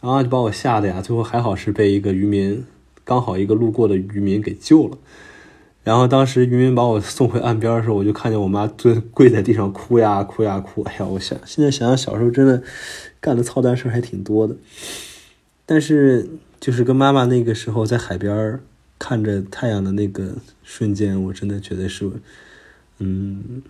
[0.00, 2.64] 然后就把我吓得呀，最后还好是被一个渔民，
[3.04, 4.98] 刚好一个路过的渔民给救了。
[5.82, 10.82] 然后当时渔民把我送回岸边的时候，我就看见我妈跪跪在地上哭呀哭呀哭。
[10.82, 12.62] 哎呀，我想现在想想小时候真的
[13.18, 14.54] 干的操蛋事还挺多的。
[15.64, 16.28] 但是
[16.60, 18.60] 就是跟妈妈那个时候在海边
[18.98, 22.10] 看着太阳的那个瞬间，我真的觉得是，
[23.02, 23.62] 嗯，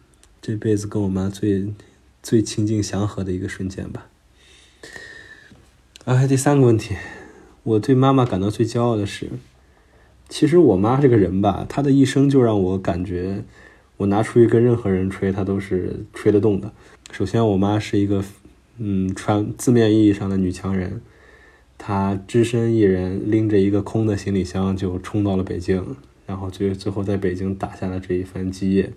[0.43, 1.73] 这辈子跟我妈最
[2.21, 4.09] 最亲近祥和的一个瞬间吧。
[6.05, 6.97] 啊，第三个问题，
[7.63, 9.31] 我对妈妈感到最骄傲的是。
[10.29, 13.45] 其实我妈这个人吧，她的一生就让我感觉，
[13.99, 16.73] 我拿出去跟任何人吹，她都是吹得动的。
[17.13, 18.25] 首先，我妈是一个，
[18.79, 21.01] 嗯，传字面意义上的女强人，
[21.79, 25.97] 她只身一人拎着一个空的行李箱就冲到了北京，
[26.31, 28.93] 然后最最后在北京打下了这一番基业。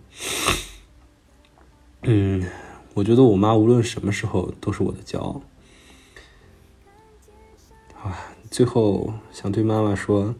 [2.03, 2.47] 嗯，
[2.93, 5.41] 我觉得我妈无论什么时候都是我的骄傲。
[8.03, 8.15] 啊，
[8.51, 10.35] 最后想对妈妈说。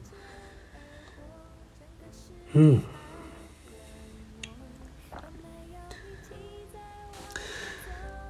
[2.51, 2.79] 嗯，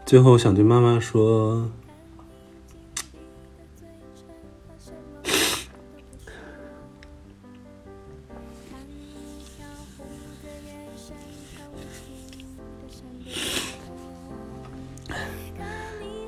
[0.06, 1.70] 最后想对妈妈说，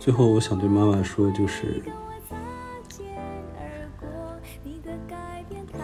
[0.06, 1.82] 最后我想对妈妈说，就是。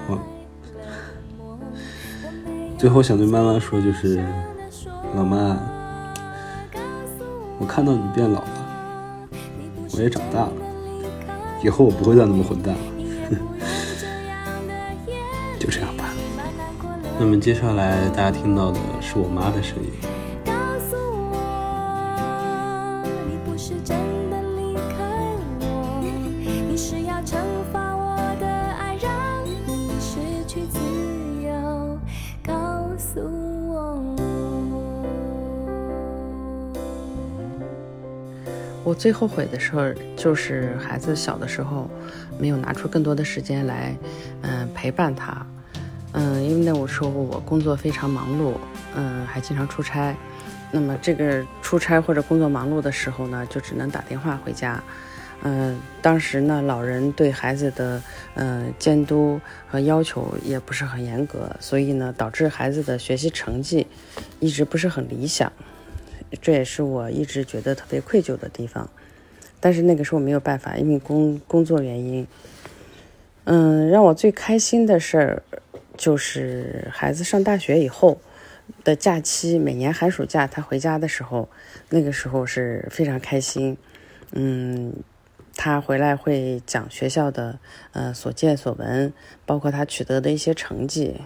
[0.08, 0.20] 我
[2.78, 4.24] 最后想对妈妈说，就是
[5.16, 5.58] 老妈，
[7.58, 9.28] 我看到你变老了，
[9.96, 10.54] 我也长大了，
[11.64, 12.82] 以后我不会再那么混蛋了，
[15.58, 16.14] 就这样吧。
[17.20, 20.11] 那么接下来大家听到的是我妈的声音。
[39.02, 39.82] 最后悔的时候，
[40.16, 41.90] 就是孩子小的时候，
[42.38, 43.96] 没有拿出更多的时间来，
[44.44, 45.44] 嗯，陪伴他，
[46.12, 48.54] 嗯，因为那时候我工作非常忙碌，
[48.96, 50.16] 嗯，还经常出差，
[50.70, 54.80] 那么这个出差或者工作忙碌的时候呢，就只能打电话回家，
[55.42, 58.00] 嗯，当时呢，老人对孩子的，
[58.36, 63.88] 嗯，监督和要求也不是很严格，所以呢，导致孩子的学习成绩
[64.40, 65.52] 一直不是很理想。
[66.40, 68.90] 这也是我一直觉得特别愧疚的地方。
[69.60, 72.28] 但是那个时候没有办法，因为工工作原因。
[73.44, 75.44] 嗯，让我最开心的事儿
[75.98, 78.20] 就是孩子上大学以后
[78.84, 81.50] 的假期，每年寒暑假他回家的时候，
[81.90, 83.78] 那个时候是非常开心。
[84.32, 84.94] 嗯，
[85.56, 87.60] 他回来会讲学校的
[87.92, 89.12] 呃所见所闻，
[89.46, 91.22] 包括他取得的一些成绩。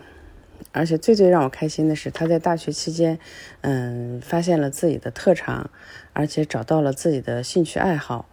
[0.76, 3.18] 而且最最让我开心的是，他在大学期间，
[3.62, 5.70] 嗯，发现了自己的特长，
[6.12, 8.28] 而且找到了自己的兴趣爱好，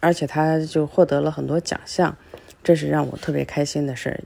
[0.00, 2.16] 而且他就获得了很多奖项。
[2.64, 4.20] 这是让我特别开心的事儿，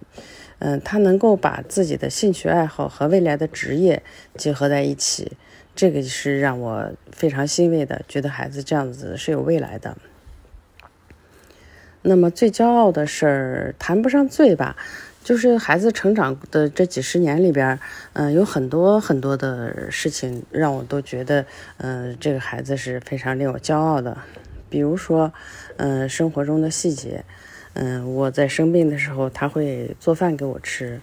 [0.61, 4.03] 嗯，他能够把自己的兴趣爱好和未来的职业
[4.37, 5.33] 结合在一起，
[5.75, 9.97] 这个是让我非常欣慰的，觉得孩子这样子是有未来的。
[12.03, 14.77] 那么最骄傲的事儿谈不上最吧，
[15.27, 17.77] 就是孩子成长的这几十年里边，
[18.13, 21.45] 嗯，有很多很多的事情让我都觉得，
[21.79, 24.17] 嗯，这个孩子是非常令我骄傲的，
[24.71, 25.33] 比如说，
[25.79, 27.25] 嗯，生活中的细节。
[27.73, 31.01] 嗯，我在生病的时候，他会做饭给我吃。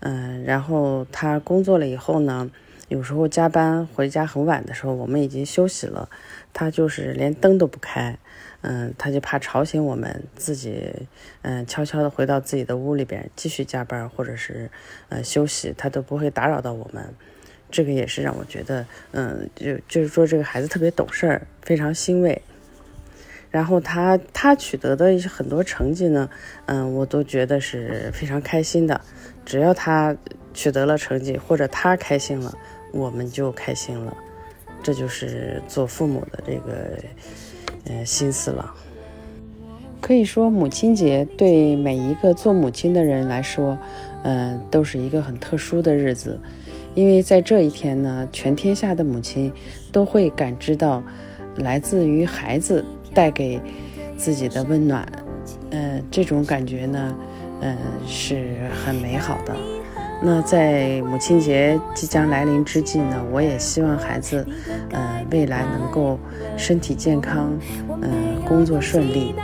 [0.00, 2.50] 嗯，然后他工作了以后呢，
[2.88, 6.10] 有时候加班回家很晚的时候，我们已经休息了，
[6.52, 8.18] 他就是连灯都不开。
[8.66, 10.90] 嗯，他就怕吵醒我们，自己
[11.42, 14.70] 嗯悄悄的回到自己的屋里边继续加班或者是
[15.10, 17.04] 呃休息，他都不会打扰到我们。
[17.70, 22.40] 这个也是让我觉得，嗯，就就是说这个孩子特别懂事儿，非常欣慰。
[23.50, 26.30] 然后他他取得的一些很多成绩呢，
[26.66, 29.00] 嗯，我都觉得是非常开心的。
[29.44, 30.16] 只要他
[30.54, 32.56] 取得了成绩，或者他开心了，
[32.92, 34.16] 我们就开心了。
[34.82, 36.98] 这就是做父母的这个，
[37.84, 38.74] 呃，心思了。
[40.00, 43.78] 可以说，母亲节对每一个做母亲的人来说，
[44.22, 46.38] 嗯，都是一个很特殊的日子，
[46.94, 49.52] 因为在这一天呢，全天下的母亲
[49.92, 51.02] 都会感知到
[51.56, 52.84] 来自于孩子。
[53.14, 53.60] 带给
[54.16, 55.06] 自己的温暖，
[55.70, 57.16] 嗯，这种感觉呢，
[57.60, 57.76] 嗯，
[58.08, 59.54] 是很美好的。
[60.22, 64.46] 那在母亲节即将来临之际呢，我也希望孩子，
[64.90, 66.18] 呃，未来能够
[66.56, 67.52] 身体健康，
[68.00, 68.10] 嗯，
[68.46, 69.34] 工作顺利。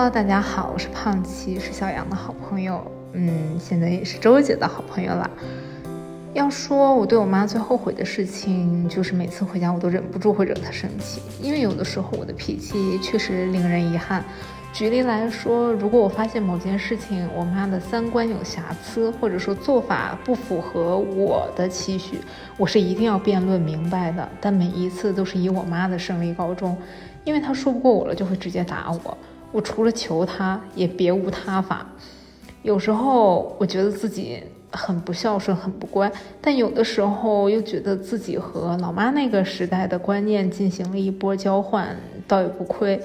[0.00, 2.82] 哈喽大家好，我是胖七，是小杨的好朋友，
[3.12, 5.30] 嗯，现在也是周姐的好朋友了。
[6.32, 14.24] 要说我对我妈最后悔的事情，就是每次回家我都忍不住会惹她生气，因为有的时候我的脾气确实令人遗憾。
[14.72, 22.18] 举例来说，如果我发现某件事情我妈的三观有瑕疵，或者说做法不符合我的期许，
[22.56, 24.26] 我是一定要辩论明白的。
[24.40, 26.74] 但每一次都是以我妈的胜利告终，
[27.22, 29.18] 因为她说不过我了，就会直接打我。
[29.52, 31.86] 我除了求他，也别无他法。
[32.62, 41.96] 有时候我觉得自己很不孝顺，很不乖，但有的时候又觉得自己和老妈那个时代的观念进行了一波交换，
[42.28, 43.00] 倒也不亏。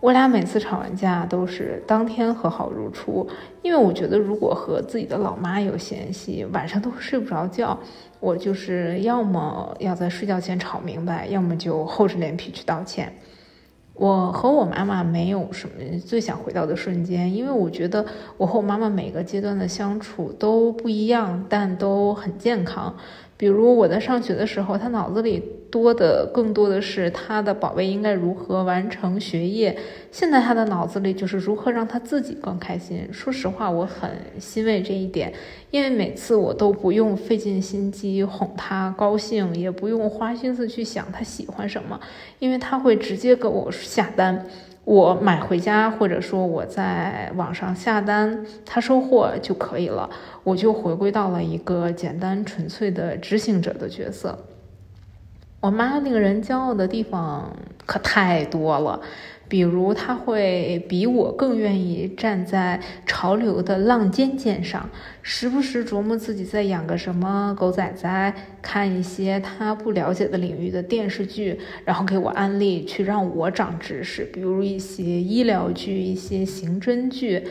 [0.00, 3.26] 我俩每次吵完架都是当天和好如初，
[3.62, 7.76] 因为我觉得如果和自己的老妈有嫌隙，晚上都睡不着觉。
[8.20, 13.12] 我就是要么要在睡觉前吵明白，要么就厚着脸皮去道歉。
[13.98, 22.96] 我和我妈妈没有什么最想回到的瞬间，因为我觉得我和我妈妈每个阶段的相处都不一样，但都很健康。
[23.36, 29.78] 比如我在上学的时候，她脑子里多的更多的是他的宝贝应该如何完成学业。
[30.10, 33.08] 现在他的脑子里就是如何让他自己更开心。
[33.12, 35.32] 说实话，我很欣慰这一点，
[35.70, 42.00] 因为每次我都不用费尽心机哄他高兴，也不用花心思去想他喜欢什么，
[42.38, 44.46] 因为他会直接给我下单。
[44.84, 50.08] 我买回家，或者说我在网上下单，他收货就可以了，
[50.42, 54.38] 我就回归到了一个简单纯粹的执行者的角色。
[55.60, 59.00] 我妈令人骄傲的地方可太多了。
[59.48, 64.90] 比如她会比我更愿意站在潮流的浪尖尖上，
[65.22, 77.44] 时不时琢磨自己在养个什么狗崽崽，看一些她不了解的领域的电视剧，然后给我安利去让我长知识，比如一些医疗剧、一些刑侦剧。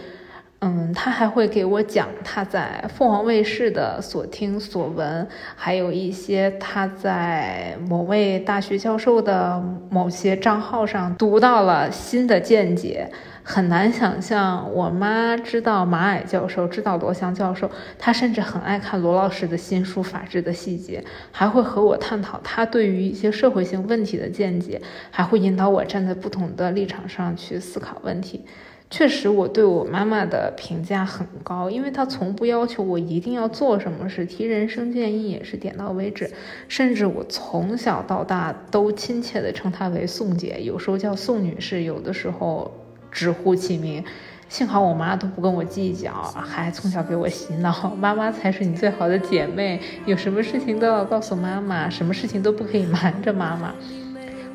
[0.59, 13.11] 嗯，他还会给我讲他在凤凰卫视的所听所闻，还有一些他在某位大学教授的某些账号上读到了新的见解。
[13.43, 20.99] 很难想象，我妈知道马矮教授，知道罗翔教授，她甚至很爱看罗老师的新书《法治的细节》，
[21.31, 24.81] 还会和我探讨他对于一些社会性问题的见解，
[25.11, 28.43] 还会引导我站在不同的立场上去思考问题。
[28.89, 36.29] 确实，我对我妈妈的评价很高，因为她从不要求我一定要做什么事，提人生建议也是点到为止，
[36.67, 42.71] 甚至我从小到大都亲切地称她为宋姐，有时候叫宋女士，有的时候。
[43.09, 44.03] 直呼其名，
[44.47, 53.73] 幸好我妈都不跟我计较，还从小给我洗脑，妈妈才是你最好的姐妹，有什么事情都要告诉妈妈，什么事情都不可以瞒着妈妈。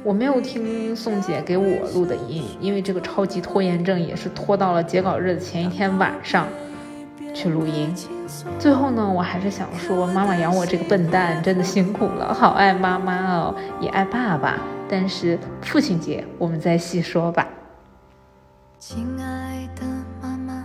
[0.04, 1.64] 我没有听宋姐给我
[1.94, 6.48] 录的音，因为这个超级拖延症也是拖到了截稿日的前一天晚上
[7.32, 7.94] 去录音。
[8.58, 14.58] 最后呢，我还是想说，妈妈养我这个笨蛋真的辛苦了，好爱妈妈哦，也爱爸爸，
[14.88, 17.46] 但是父亲节我们再细说吧。
[18.80, 19.86] 亲爱的
[20.20, 20.64] 妈妈，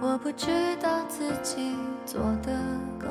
[0.00, 0.46] 我不知
[0.80, 1.76] 道自己
[2.06, 2.52] 做的
[2.98, 3.06] 够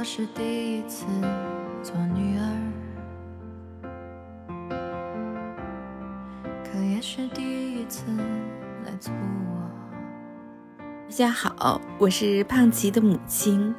[0.00, 1.04] 我是第一次
[1.82, 2.42] 做女儿，
[6.64, 8.06] 可也是第一次
[8.86, 9.60] 来做我。
[10.78, 13.74] 大家好，我是胖琪的母亲。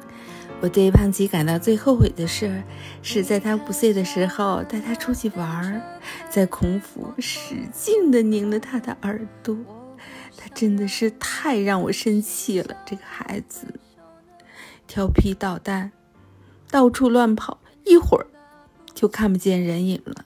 [0.60, 2.62] 我对胖琪感到最后悔的事，
[3.02, 5.82] 是在他五岁的时候带他出去玩，
[6.30, 9.56] 在孔府使劲的拧了他的耳朵。
[10.36, 13.66] 他真的是太让我生气了，这个孩子
[14.86, 15.90] 调皮捣蛋，
[16.72, 18.26] 到处乱跑，一会儿
[18.92, 20.24] 就看不见人影了。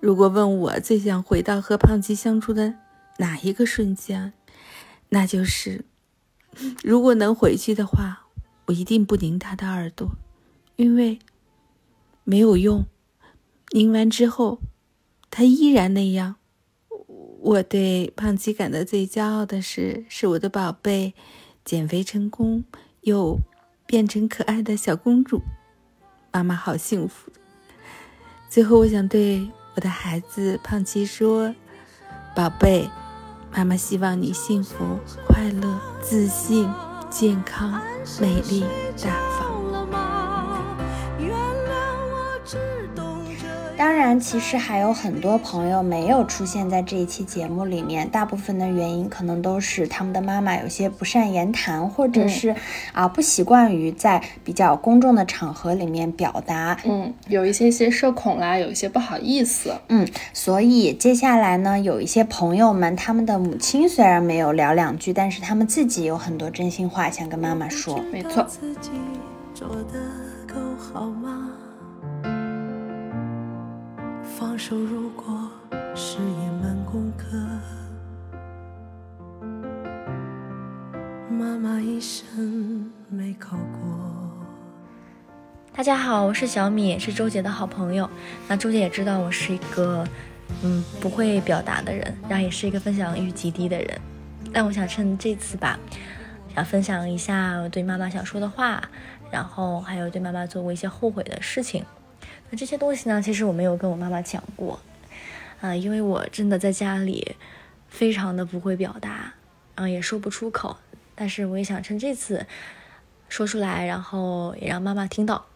[0.00, 2.74] 如果问我最想回到和胖吉相处的
[3.16, 4.34] 哪一个瞬间，
[5.08, 5.86] 那就是
[6.82, 8.24] 如果能回去的话。
[8.68, 10.10] 我一定不拧他的耳朵，
[10.74, 11.20] 因为
[12.24, 12.84] 没有用。
[13.70, 14.58] 拧完之后，
[15.30, 16.34] 他依然那样。
[17.42, 21.14] 我对胖七感到最骄傲的是，是我的宝贝
[21.64, 22.64] 减肥成功，
[23.02, 23.38] 又
[23.86, 25.40] 变成可爱的小公主。
[26.32, 27.30] 妈妈好幸福。
[28.48, 31.54] 最后，我想对我的孩子胖琪说
[32.36, 32.90] ：“宝贝，
[33.52, 36.68] 妈妈希望你幸福、快乐、自信。”
[37.08, 37.80] 健康、
[38.20, 38.64] 美丽、
[39.02, 39.55] 大方。
[43.76, 52.54] 当然，其实还有很多朋友没有出现在这一期节目里面，大部分的原因可能都是他们的妈妈有些不善言谈，或者是
[52.92, 68.46] 啊不习惯于在比较公众的场合里面表达，嗯，有一些些社恐啦，有一些不好意思，嗯，所以接下来呢，有一些朋友们，他们的母亲虽然没有聊两句，但是他们自己有很多真心话想跟妈妈说，没错。
[74.38, 75.50] 放手如果
[75.94, 77.38] 是一门功课，
[81.30, 84.30] 妈妈一生没考过。
[85.74, 88.10] 大家好，我是小米，是周杰的好朋友。
[88.46, 90.06] 那周杰也知道我是一个
[90.62, 93.98] 嗯不会表达的人，然后也是一个分享欲极低的人。
[94.52, 95.80] 但我想趁这次吧，
[96.54, 98.82] 想分享一下我对妈妈想说的话，
[99.30, 101.82] 然后还有对妈妈做过一些后悔的事情。
[102.50, 103.20] 那这些东西呢？
[103.20, 104.78] 其实我没有跟我妈妈讲过，
[105.60, 107.36] 啊，因为我真的在家里
[107.88, 109.34] 非常的不会表达，
[109.74, 110.76] 嗯，也说不出口。
[111.14, 112.46] 但是我也想趁这次
[113.28, 115.46] 说出来，然后也让妈妈听到。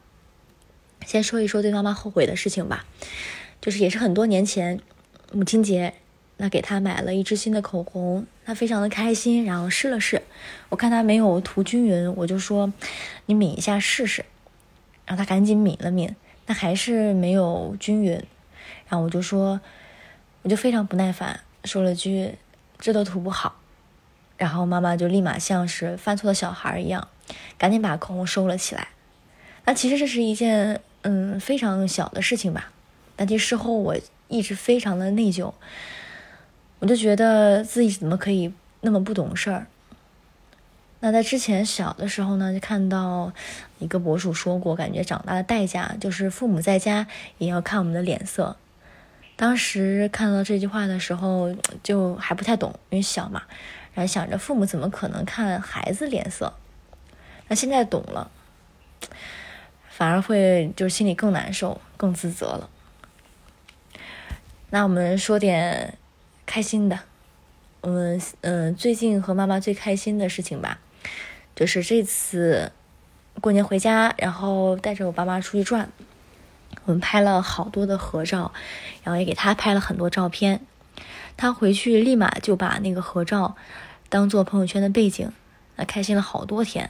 [1.06, 2.84] 先说一说对妈妈后悔的事情吧，
[3.60, 4.80] 就是也是很多年前
[5.32, 5.94] 母亲节，
[6.38, 10.22] 那给她买了一支新的口红，她非常的开心，然后试了试，
[10.70, 12.72] 我看她没有涂均匀，我就说
[13.26, 14.24] 你抿一下试试，
[15.06, 16.14] 然后她赶紧抿了抿。
[16.50, 18.14] 那还是没有均匀，
[18.88, 19.60] 然后我就说，
[20.42, 22.34] 我就非常不耐烦，说了句
[22.76, 23.60] ：“这都涂不好。”
[24.36, 27.06] 然后妈妈就立马像是犯错的小孩一样，
[27.56, 28.88] 赶紧把口红收了起来。
[29.64, 32.72] 那其实这是一件嗯非常小的事情吧，
[33.14, 33.96] 但其实事后我
[34.26, 35.52] 一直非常的内疚，
[36.80, 39.68] 我就觉得自己怎么可以那么不懂事儿。
[41.00, 43.32] 那在之前小的时候呢，就看到
[43.78, 47.06] 一个博主说过，感觉长大的代价就是父母在家
[47.38, 48.56] 也要看我们的脸色。
[49.34, 53.42] 当时看到这句话的时候，就还不太懂，因为小嘛，
[53.94, 56.52] 然后想着父母怎么可能看孩子脸色？
[57.48, 58.30] 那现在懂了，
[59.88, 62.68] 反而会就是心里更难受、更自责了。
[64.68, 65.96] 那我们说点
[66.44, 67.00] 开心的。
[67.80, 70.78] 我们嗯，最近和妈妈最开心的事情吧，
[71.60, 72.72] 就是这次
[73.42, 75.90] 过年回家，然后带着我爸妈出去转，
[76.86, 78.50] 我们拍了好多的合照，
[79.04, 80.62] 然后也给他拍了很多照片。
[81.36, 83.56] 他回去立马就把那个合照
[84.08, 85.30] 当做朋友圈的背景，
[85.76, 86.88] 那开心了好多天。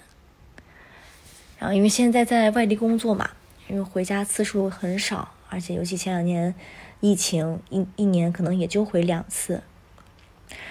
[1.58, 3.30] 然后因为现在在外地工作嘛，
[3.66, 6.54] 因为回家次数很少，而且尤其前两年
[7.00, 9.64] 疫情，一一年可能也就回两次。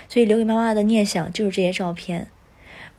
[0.07, 2.29] 所以留给妈妈的念想就是这些照片。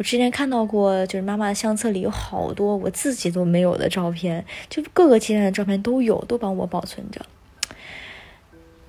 [0.00, 7.20] 我之前看到过，就是妈妈的相册里有好多我自己都没有的照片，就各个阶段的照片都有，都帮我保存着。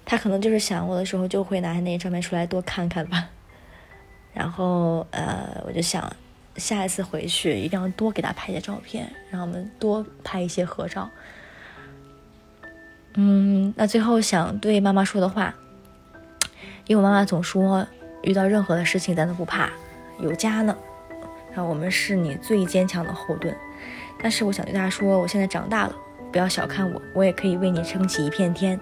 [0.05, 3.27] 他可能就是想我的时候，就会拿那些照片出来多看看吧。
[4.33, 6.15] 然后，呃，我就想
[6.55, 11.09] 下一次回去一定要多给他拍些照片，让我们多拍一些合照。
[13.15, 15.53] 嗯，那最后想对妈妈说的话，
[16.87, 17.85] 因为我妈妈总说。
[18.23, 19.67] 遇到任何的事情，咱都不怕，
[20.19, 20.77] 有家呢，
[21.53, 23.55] 让我们是你最坚强的后盾。
[24.21, 25.95] 但是我想对大家说，我现在长大了，
[26.31, 28.79] 不要小看我，我也可以为你撑起一片天。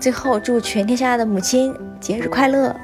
[0.00, 2.74] 最后，祝全天下的母亲节日快乐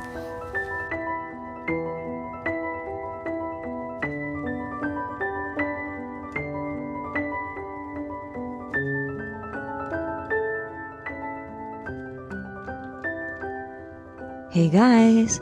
[14.51, 15.41] ！Hey guys，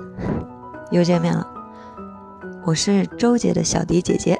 [0.90, 1.61] 又见面了。
[2.64, 4.38] 我是周杰的小迪姐姐，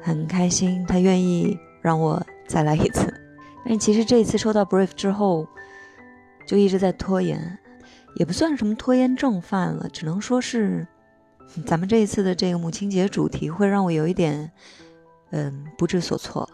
[0.00, 3.12] 很开心她愿意让我再来一次。
[3.66, 5.46] 但其实这一次收到 brief 之后，
[6.46, 7.58] 就一直在拖延，
[8.16, 10.86] 也不算什么拖延症犯了，只能说是
[11.66, 14.50] 咱们这一次的这个母亲节主题会让我有一点
[15.30, 16.48] 嗯不知所措。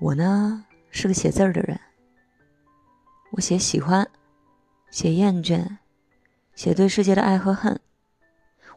[0.00, 1.78] 我呢是个写字儿的人，
[3.30, 4.08] 我写喜欢，
[4.90, 5.64] 写厌倦。
[6.56, 7.80] 写对世界的爱和恨，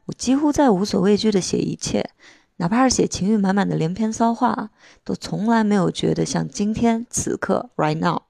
[0.05, 2.09] 我几乎在无所畏惧的写一切，
[2.57, 4.71] 哪怕是写情欲满满的连篇骚话，
[5.03, 8.21] 都从来没有觉得像今天此刻 right now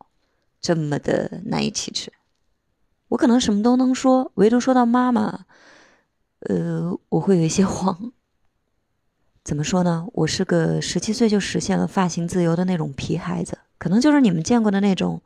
[0.61, 2.13] 这么的难以启齿。
[3.09, 5.45] 我可能什么都能说，唯独说到妈妈，
[6.41, 8.11] 呃，我会有一些 慌。
[9.43, 10.07] 怎么说呢？
[10.13, 15.21] 我是个十七岁就实现了发型自由的那种皮孩子，可能就是你们见过的那种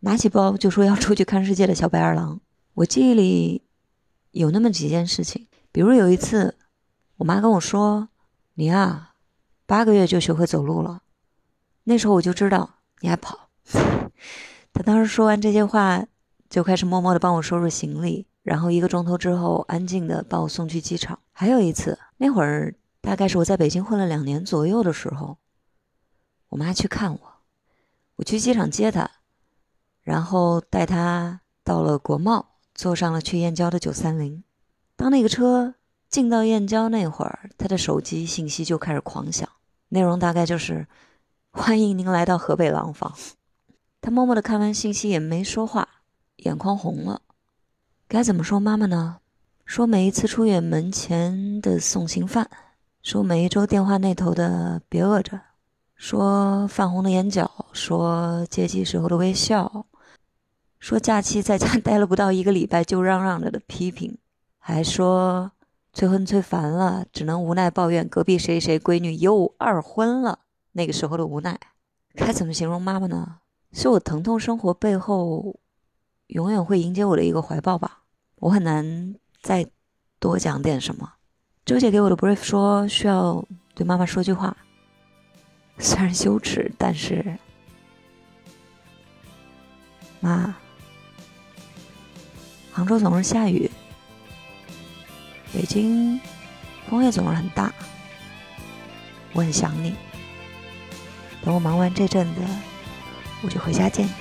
[0.00, 2.40] 拿起包就说要出去看世界的小白二郎。
[2.74, 3.62] 我记忆里。
[4.32, 6.56] 有那么几件事情，比如有一次，
[7.18, 8.08] 我妈跟我说
[8.54, 9.14] ：“你啊，
[9.66, 11.02] 八个月就学会走路了。”
[11.84, 13.48] 那时候我就知道你爱跑。
[14.72, 16.04] 她当时说完这些话，
[16.48, 21.18] 就开始默默的帮我收拾行李，然后一个钟头之后，安静的把我送去机场。
[21.32, 25.38] 还有一次，那会儿大概是我在北京混了两年左右的时候，
[26.48, 27.20] 我妈去看我，
[28.16, 29.08] 我去机场接她，
[30.02, 32.46] 然后带她到了国贸。
[32.72, 34.42] 坐上了去燕郊的九三零，
[35.00, 35.76] 当那个车
[36.10, 39.48] 进到燕郊那会儿，他的手机信息就开始狂响，
[39.88, 40.86] 内容大概就是
[41.52, 43.10] “欢迎您来到河北廊坊”。
[44.02, 45.88] 他默默的看完信息也没说话，
[46.36, 47.22] 眼眶红了。
[48.08, 49.20] 该怎么说妈妈呢？
[49.64, 52.50] 说每一次出远门前的送行饭，
[53.02, 55.40] 说每一周电话那头的别饿着，
[55.96, 59.86] 说泛红的眼角，说接机时候的微笑。
[60.78, 64.18] 说假期在家 待了不到一个礼拜就嚷嚷着的批评，
[64.70, 65.50] 还说
[65.92, 70.38] 催婚催烦了，只能无奈抱怨隔壁谁谁闺女又二婚了。
[70.72, 71.58] 那个时候的无奈，
[72.14, 73.38] 该怎么形容妈妈呢？
[73.72, 75.58] 是我疼痛生活背后
[76.28, 78.02] 永远会迎接我的一个怀抱吧。
[78.36, 79.68] 我很难再
[80.18, 81.14] 多讲点什么。
[81.64, 83.44] 周姐给我的 brief 说需要
[83.74, 84.56] 对妈妈说句话，
[85.78, 87.36] 虽然羞耻，但是
[90.20, 90.56] 妈。
[92.72, 93.68] 杭州总是下雨，
[95.52, 96.20] 北京
[96.88, 97.72] 风也总是很大。
[99.32, 99.94] 我很想你，
[101.44, 102.40] 等我忙完这阵子，
[103.42, 104.12] 我就回家见你。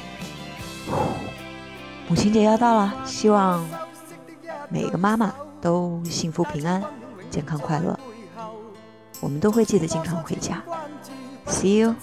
[2.07, 3.67] 母亲节要到了，希望
[4.69, 6.83] 每个妈妈都幸福平安、
[7.29, 7.99] 健康快乐。
[9.19, 10.63] 我们都会记得经常回家。
[11.47, 11.95] See you。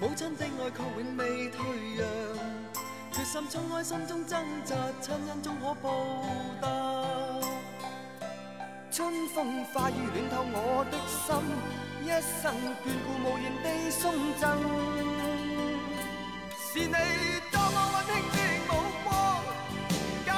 [0.00, 1.64] 母亲的爱却永未退
[1.96, 2.04] 让，
[3.34, 5.90] 心冲开心中挣扎，亲恩终可报
[6.62, 6.68] 答。
[8.92, 11.34] 春风化雨暖透我的心，
[12.04, 12.54] 一生
[12.84, 14.02] 眷顾无言地送
[14.38, 14.42] 赠。
[16.54, 16.94] 是你。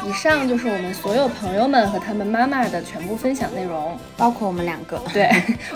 [0.07, 5.01] 以上就是我们所有朋友们和他们妈妈的全部分享内容，包括我们两个。
[5.12, 5.28] 对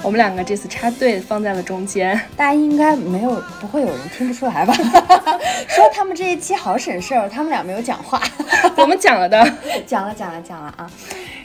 [0.02, 4.72] 我们两个这次插队放在了中间， 大家应该没有不会有人听不出来吧？
[5.68, 8.22] 说他们这一期好省事儿，他们俩没有讲话，
[8.76, 9.44] 我们讲了的，
[9.84, 10.88] 讲了讲了讲了啊。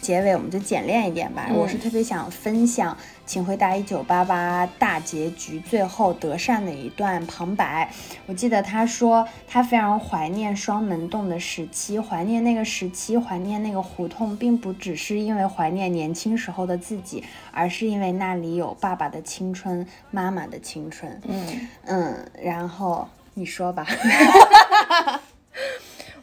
[0.06, 2.94] 结尾我们就简练一点吧，嗯我是特别想分享
[3.26, 7.92] 《请回答一九八八》大结局最后德善的一段旁白。
[8.28, 21.20] 我记得他说他非常怀念双门洞的时期，怀念那个时期，怀念那个胡同，并不只是因为怀念年轻时候的自己，而是因为那里有爸爸的青春，妈妈的青春。
[21.28, 23.88] 嗯嗯，然后你说吧。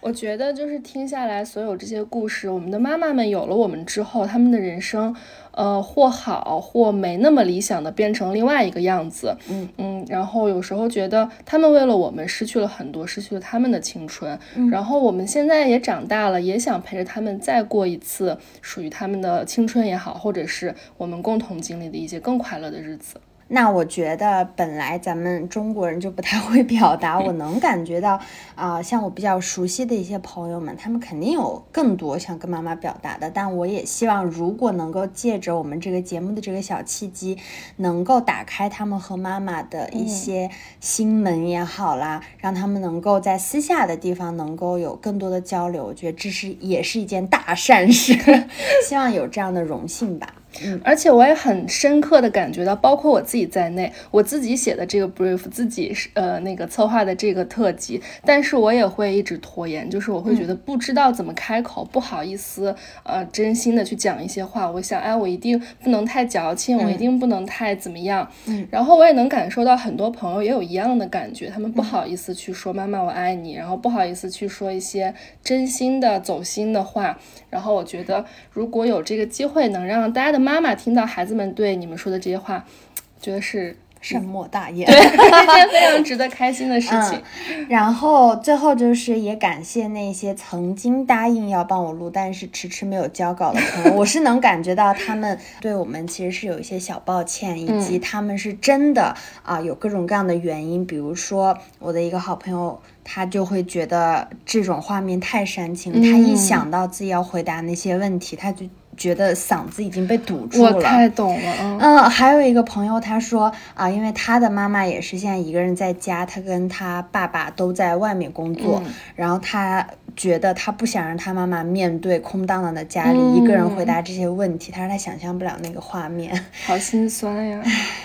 [0.03, 5.15] 我觉得就是听下来所有这些故事，我们的妈妈们有了我们之后，他们的人生，
[5.53, 9.37] 呃，或好或没那么理想的变成另外一个样子。
[9.49, 14.37] 嗯嗯，然后有时候觉得他们为了我们失去了很多，失去了他们的青春。
[14.57, 23.21] 嗯然后我们现在也长大了，也想陪着他们再过一次属于他们的青春也好，或者是我们共同经历的一些更快乐的日子。
[23.49, 28.19] 那我觉得本来咱们中国人就不太会表达，我能感觉到
[28.55, 33.31] 啊、像我比较熟悉的一些朋友们，他们肯定有更多想跟妈妈表达的。
[33.31, 37.37] 但我也希望，如果能够借着我们这个节目的这个小契机，
[37.77, 40.51] 能够打开他们和妈妈的一些
[40.81, 48.15] 心门也好啦，让他们能够在私下的地方能够有更多的交流，我觉得这是也是一件大善事，
[48.89, 50.35] 希望有这样的荣幸吧。
[50.65, 64.71] 嗯，而且我也很深刻的感觉到，包括我自己在内，我自己写的这个 brief，自己是呃那个策划的这个特辑，但是我也会一直拖延，就是我会觉得不知道怎么开口，不好意思，呃，真心的去讲一些话。
[64.71, 68.29] 我想，哎，我一定不能太矫情，我一嗯定不能太怎么样。
[68.47, 77.19] 嗯然后我也能感受到很多朋友也有一样的感觉，他们不好意思去说“妈妈我爱你”，然后不好意思去说一些真心的、走心的话。
[77.51, 82.65] 然后我觉得，如果有这个机会，能让大家的妈妈听到孩子们对你们说的这些话，
[83.23, 87.23] 觉得是 善莫大 焉，对， 是件非常值得开心的事情。
[87.49, 87.67] 嗯。
[87.69, 99.15] 然后最后就是也感谢那些曾经答应要帮我录，但是迟迟没有交稿的朋友，我是能感觉到他们对我们其实是有一些小抱歉，以及嗯他们是真的
[99.45, 102.81] 啊、有各种各样的原因，比如说我的一个好朋友。
[103.05, 108.65] 他就会觉得这种画面太煽情了，他一嗯想到自己要回答那些问题，他就
[109.03, 110.77] 觉得嗓子已经被堵住了。
[110.77, 119.85] 我太懂了，嗯嗯，还有一个朋友他说啊，因为他的妈妈也是现在一个人在家，他跟他爸爸都在外面工作，嗯然后他
[120.17, 126.45] 觉得他不想让他妈妈面对空荡荡的家里，嗯一个人回答这些问题，他说他想象不了那个画面。
[126.65, 127.61] 好心酸呀。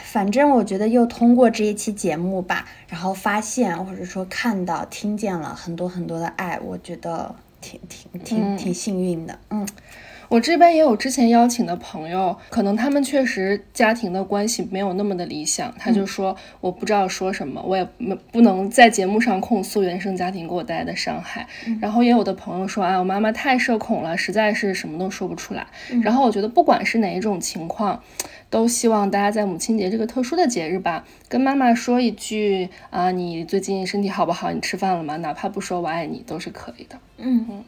[0.06, 9.38] 反正我觉得又通过这一期节目吧，然后发现或者说看到、听见了很多很多的爱，我觉得挺挺挺嗯挺幸运的。
[9.52, 9.68] 嗯。
[10.30, 21.48] 我这边也有之前邀请的朋友，可能他们确实家庭的关系没有那么的理想，他就说我不知道说什么，我也没不能在节目上控诉原生家庭给我带来的伤害。
[21.82, 25.68] 然后也有的朋友说，啊，我妈妈太社恐了，实在是什么都说不出来。
[26.04, 28.02] 然后我觉得不管是哪一种情况，
[28.50, 34.52] 都希望大家在母亲节这个特殊的节日吧，跟妈妈说一句啊，你最近身体好不好？
[34.52, 35.18] 你吃饭了吗？
[35.18, 36.98] 哪怕不说我爱你，都是可以的。
[37.18, 37.64] 嗯，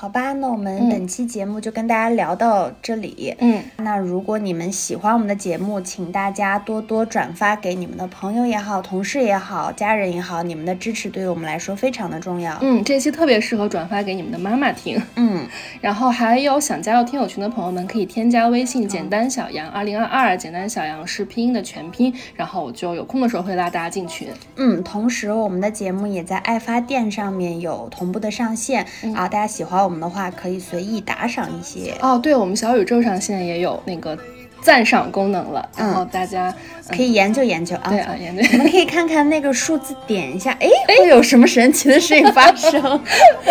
[0.00, 3.34] 好吧，那我们嗯本期节目就跟大家聊到这里。
[3.40, 12.56] 嗯，那如果你们喜欢我们的节目，请大家多多转发给你们的朋友也好、同事也好、家人也好，你们的支持对于我们来说非常的重要。
[12.60, 15.02] 嗯，这期特别适合转发给你们的妈妈听。
[15.16, 15.44] 嗯，
[15.82, 24.28] 然后还有想加入听友群的朋友们，可以添加微信“简单小杨二零二二”，简单小杨是拼音的全拼，然后我就有空的时候会拉大家进群。
[24.54, 31.94] 嗯，同时我们的节目也在爱发电上面有同步的上线、嗯啊，大家喜欢我们的话可以随意打赏一些。
[32.02, 34.14] 哦，对，我们小宇宙上现在也有那个
[34.60, 36.54] 赞赏功能了，然后大家、嗯
[36.96, 38.42] 可以研究研究啊，对啊，研究。
[38.52, 43.00] 我们可以看看那个数字，点一下， 哎，会有什么神奇的事情发生？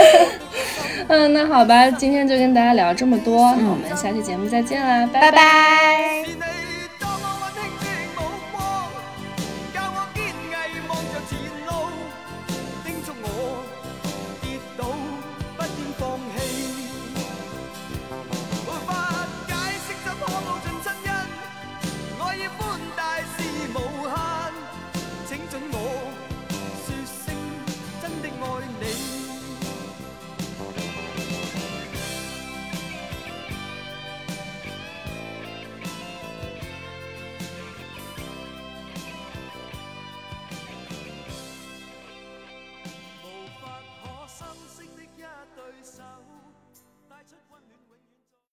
[1.07, 6.23] 嗯，那好吧，今天就跟大家聊这么多，那我们下期节目再见啦，拜拜拜。
[6.25, 6.66] 教